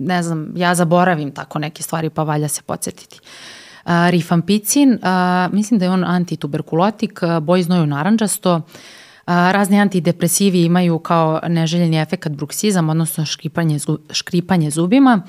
[0.00, 3.20] ne znam, ja zaboravim tako neke stvari pa valja se podsjetiti.
[4.10, 8.62] Rifampicin, uh, mislim da je on antituberkulotik, boji znoju naranđasto,
[9.26, 13.78] A, razni antidepresivi imaju kao neželjeni efekat bruksizam, odnosno škripanje,
[14.10, 15.22] škripanje zubima.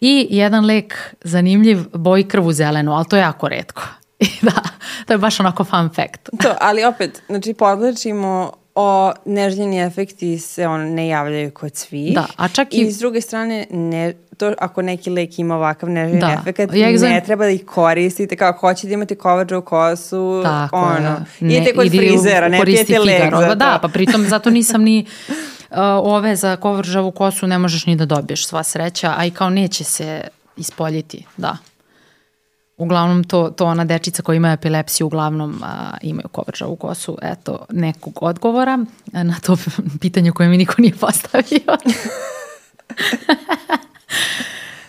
[0.00, 3.82] I jedan lek zanimljiv, boji krvu zelenu, ali to je jako redko.
[4.42, 4.62] Da,
[5.06, 6.28] to je baš onako fun fact.
[6.42, 12.14] To, ali opet, znači podlačimo o neželjeni efekti se on ne javljaju kod svih.
[12.14, 12.76] Da, a čak i...
[12.76, 16.36] I s druge strane, ne, to, ako neki lek ima ovakav neželjeni Da.
[16.40, 18.36] efekt, Ja znam- ne treba da ih koristite.
[18.36, 21.16] Kao ako hoćete imati kovađa u kosu, Tako ono.
[21.40, 23.54] Ne, idete kod idi u- frizera, ne pijete lek za to.
[23.54, 25.06] Da, pa pritom zato nisam ni
[25.70, 29.50] uh, ove za kovržavu kosu ne možeš ni da dobiješ sva sreća, a i kao
[29.50, 30.22] neće se
[30.56, 31.56] ispoljiti, da.
[32.80, 37.18] Uglavnom to, to ona dečica koja ima epilepsiju uglavnom a, imaju kovržavu kosu.
[37.22, 38.78] Eto, nekog odgovora
[39.12, 39.56] na to
[40.00, 41.60] pitanje koje mi niko nije postavio.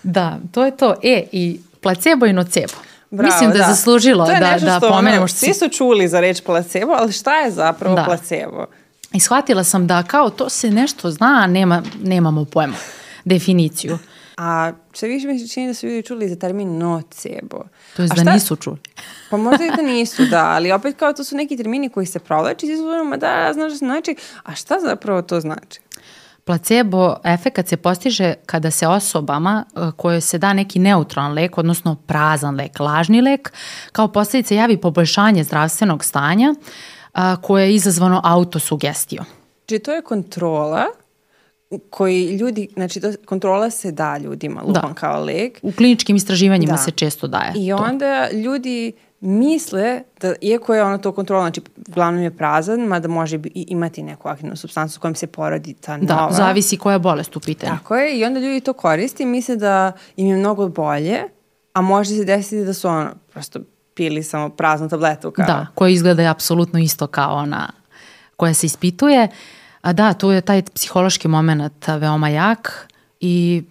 [0.03, 0.95] da, to je to.
[1.03, 2.73] E, i placebo i nocebo.
[3.11, 6.19] Bravo, Mislim da, je zaslužilo da, da što, pomenemo ono, što Svi su čuli za
[6.19, 8.03] reč placebo, ali šta je zapravo Da.
[8.03, 8.65] placebo?
[9.13, 12.75] I shvatila sam da kao to se nešto zna, a nema, nemamo pojma,
[13.25, 13.97] definiciju.
[14.37, 17.63] A sve više mi se čini da su ljudi čuli za termin nocebo.
[17.95, 18.77] To je da šta- nisu čuli.
[19.29, 22.19] Pa možda i da nisu, da, ali opet kao to su neki termini koji se
[22.19, 25.79] provlači iz izvorima, da, znaš znači, a šta zapravo to znači?
[26.43, 31.95] Placebo efekat se postiže kada se osobama e, koje se da neki neutralan lek, odnosno
[31.95, 33.53] prazan lek, lažni lek,
[33.91, 36.55] kao posljedica javi poboljšanje zdravstvenog stanja
[37.13, 39.25] a, koje je izazvano autosugestijom.
[39.67, 40.85] Znači to je kontrola
[41.89, 44.93] koji ljudi, znači to, kontrola se da ljudima, lupam da.
[44.93, 45.59] kao lek.
[45.61, 46.77] U kliničkim istraživanjima da.
[46.77, 47.53] se često daje.
[47.55, 48.37] I onda to.
[48.37, 53.65] ljudi misle da, iako je ono to kontrola, znači uglavnom je prazan, mada može i
[53.67, 56.27] imati neku aktivnu substancu kojom se porodi ta da, nova.
[56.27, 57.71] Da, zavisi koja je bolest u pitanju.
[57.77, 61.19] Tako je, i onda ljudi to koriste i misle da im je mnogo bolje,
[61.73, 63.59] a može se desiti da su ono, prosto
[63.93, 65.31] pili samo praznu tabletu.
[65.31, 65.45] Kao.
[65.45, 67.69] Da, koja izgleda apsolutno isto kao ona
[68.35, 69.27] koja se ispituje.
[69.81, 72.87] A da, tu je taj psihološki moment veoma jak
[73.19, 73.63] i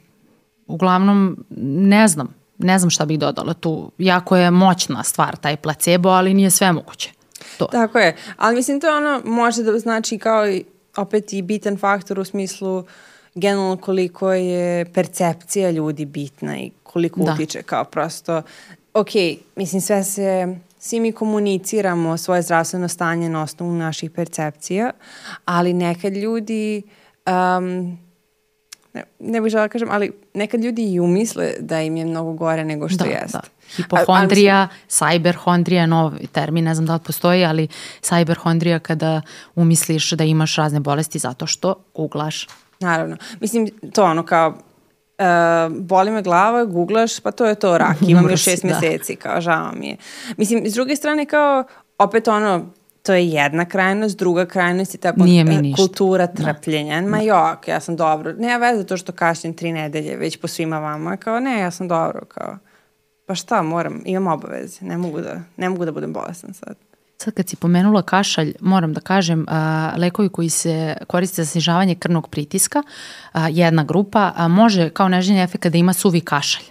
[0.67, 1.45] uglavnom
[1.91, 3.93] ne znam, ne znam šta bih dodala tu.
[3.99, 7.11] Jako je moćna stvar taj placebo, ali nije sve moguće.
[7.59, 7.67] To.
[7.67, 10.65] Tako je, ali mislim to je ono može da znači kao i
[10.97, 12.85] opet i bitan faktor u smislu
[13.35, 17.33] generalno koliko je percepcija ljudi bitna i koliko da.
[17.33, 18.43] utiče kao prosto
[18.95, 19.11] ok,
[19.57, 24.91] mislim sve se svi mi komuniciramo svoje zdravstveno stanje na osnovu naših percepcija,
[25.45, 26.83] ali nekad ljudi
[27.27, 27.99] um,
[28.95, 32.33] ne, ne bih žela da kažem, ali nekad ljudi i umisle da im je mnogo
[32.33, 33.39] gore nego što da, jeste.
[33.39, 33.43] Da.
[33.77, 37.69] Hipohondrija, cyberhondrija, novi termin, ne znam da li postoji, ali
[38.03, 39.23] cyberhondrija kada
[39.55, 42.49] umisliš da imaš razne bolesti zato što googlaš.
[42.81, 43.17] Naravno.
[43.41, 44.59] Mislim, to ono kao
[45.21, 48.69] uh, boli me glava, googlaš, pa to je to rak, imam još šest da.
[48.69, 49.97] meseci, kao žao mi je.
[50.37, 51.65] Mislim, s druge strane kao,
[51.99, 52.67] opet ono,
[53.03, 55.15] to je jedna krajnost, druga krajnost je ta
[55.77, 56.43] kultura da.
[56.45, 57.01] trpljenja.
[57.01, 57.09] Da.
[57.09, 58.33] Ma jok, ja sam dobro.
[58.33, 61.17] Ne, veze to što kašljem tri nedelje već po svima vama.
[61.17, 62.59] Kao, ne, ja sam dobro, kao.
[63.27, 64.85] Pa šta, moram, imam obaveze.
[64.85, 66.90] Ne mogu da, ne mogu da budem bolestan sad.
[67.23, 71.95] Sad kad si pomenula kašalj, moram da kažem, a, lekovi koji se koriste za snižavanje
[71.95, 72.83] krvnog pritiska,
[73.33, 76.65] a, jedna grupa, a, može kao neželjen efekt da ima suvi kašalj.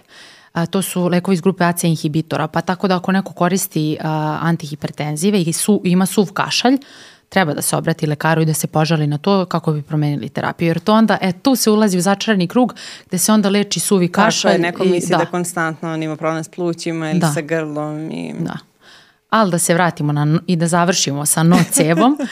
[0.52, 4.38] A, to su lekovi iz grupe AC inhibitora, pa tako da ako neko koristi a,
[4.42, 6.78] antihipertenzive i su, ima suv kašalj,
[7.28, 10.68] treba da se obrati lekaru i da se požali na to kako bi promenili terapiju.
[10.68, 12.74] Jer to onda, e, tu se ulazi u začarani krug
[13.06, 14.52] gde se onda leči suvi kašalj.
[14.52, 15.16] Tako je, neko misli da.
[15.16, 17.32] da konstantno on ima problem s plućima ili da.
[17.32, 18.10] sa grlom.
[18.10, 18.34] I...
[18.40, 18.69] Da.
[19.30, 22.18] Ali da se vratimo na, i da završimo sa nocebom.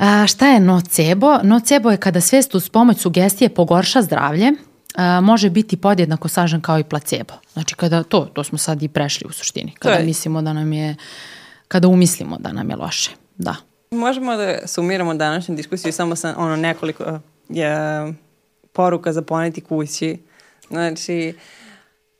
[0.00, 1.38] A, šta je nocebo?
[1.42, 4.52] Nocebo je kada svest uz pomoć sugestije pogorša zdravlje,
[4.94, 7.34] a, može biti podjednako sažan kao i placebo.
[7.52, 9.74] Znači kada to, to smo sad i prešli u suštini.
[9.78, 10.04] Kada je...
[10.04, 10.96] mislimo da nam je,
[11.68, 13.10] kada umislimo da nam je loše.
[13.36, 13.56] Da.
[13.90, 17.72] Možemo da sumiramo današnju diskusiju samo sa ono nekoliko je,
[18.72, 20.18] poruka za poneti kući.
[20.68, 21.34] Znači,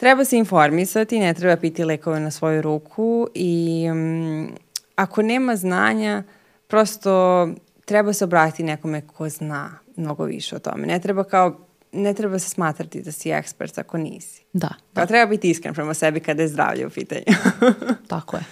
[0.01, 4.49] treba se informisati, ne treba piti lekove na svoju ruku i um,
[4.97, 6.23] ako nema znanja,
[6.67, 7.49] prosto
[7.85, 10.87] treba se obratiti nekome ko zna mnogo više o tome.
[10.87, 14.43] Ne treba kao ne treba se smatrati da si ekspert ako nisi.
[14.53, 14.69] Da.
[14.95, 15.07] da.
[15.07, 17.25] treba biti iskren prema sebi kada je zdravlje u pitanju.
[18.09, 18.43] Tako je.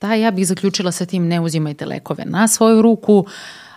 [0.00, 3.26] Da, ja bih zaključila sa tim ne uzimajte lekove na svoju ruku.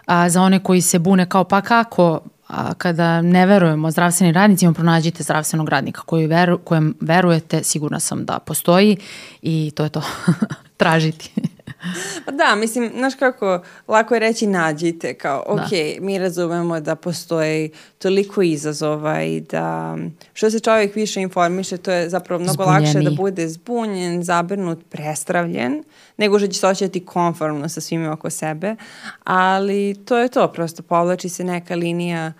[0.05, 4.73] A, za one koji se bune kao pa kako, a, kada ne verujemo zdravstvenim radnicima,
[4.73, 8.97] pronađite zdravstvenog radnika koji veru, kojem verujete, sigurna sam da postoji
[9.41, 10.01] i to je to.
[10.77, 11.31] Tražiti.
[12.25, 16.05] Pa da, mislim, znaš kako, lako je reći nađite, kao, ok, da.
[16.05, 19.97] mi razumemo da postoji toliko izazova i da
[20.33, 22.85] što se čovjek više informiše, to je zapravo mnogo Zbunjeni.
[22.85, 25.83] lakše da bude zbunjen, zabrnut, prestravljen,
[26.17, 28.75] nego što će se oćeti konformno sa svime oko sebe,
[29.23, 32.33] ali to je to, prosto povlači se neka linija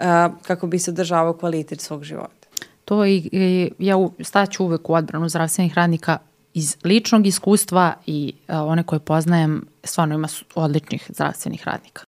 [0.00, 0.06] uh,
[0.42, 2.48] kako bi se održavao kvalitet svog života.
[2.84, 6.18] To i, i ja staću uvek u odbranu zdravstvenih radnika
[6.54, 12.07] iz ličnog iskustva i a, one koje poznajem, stvarno ima odličnih zdravstvenih radnika.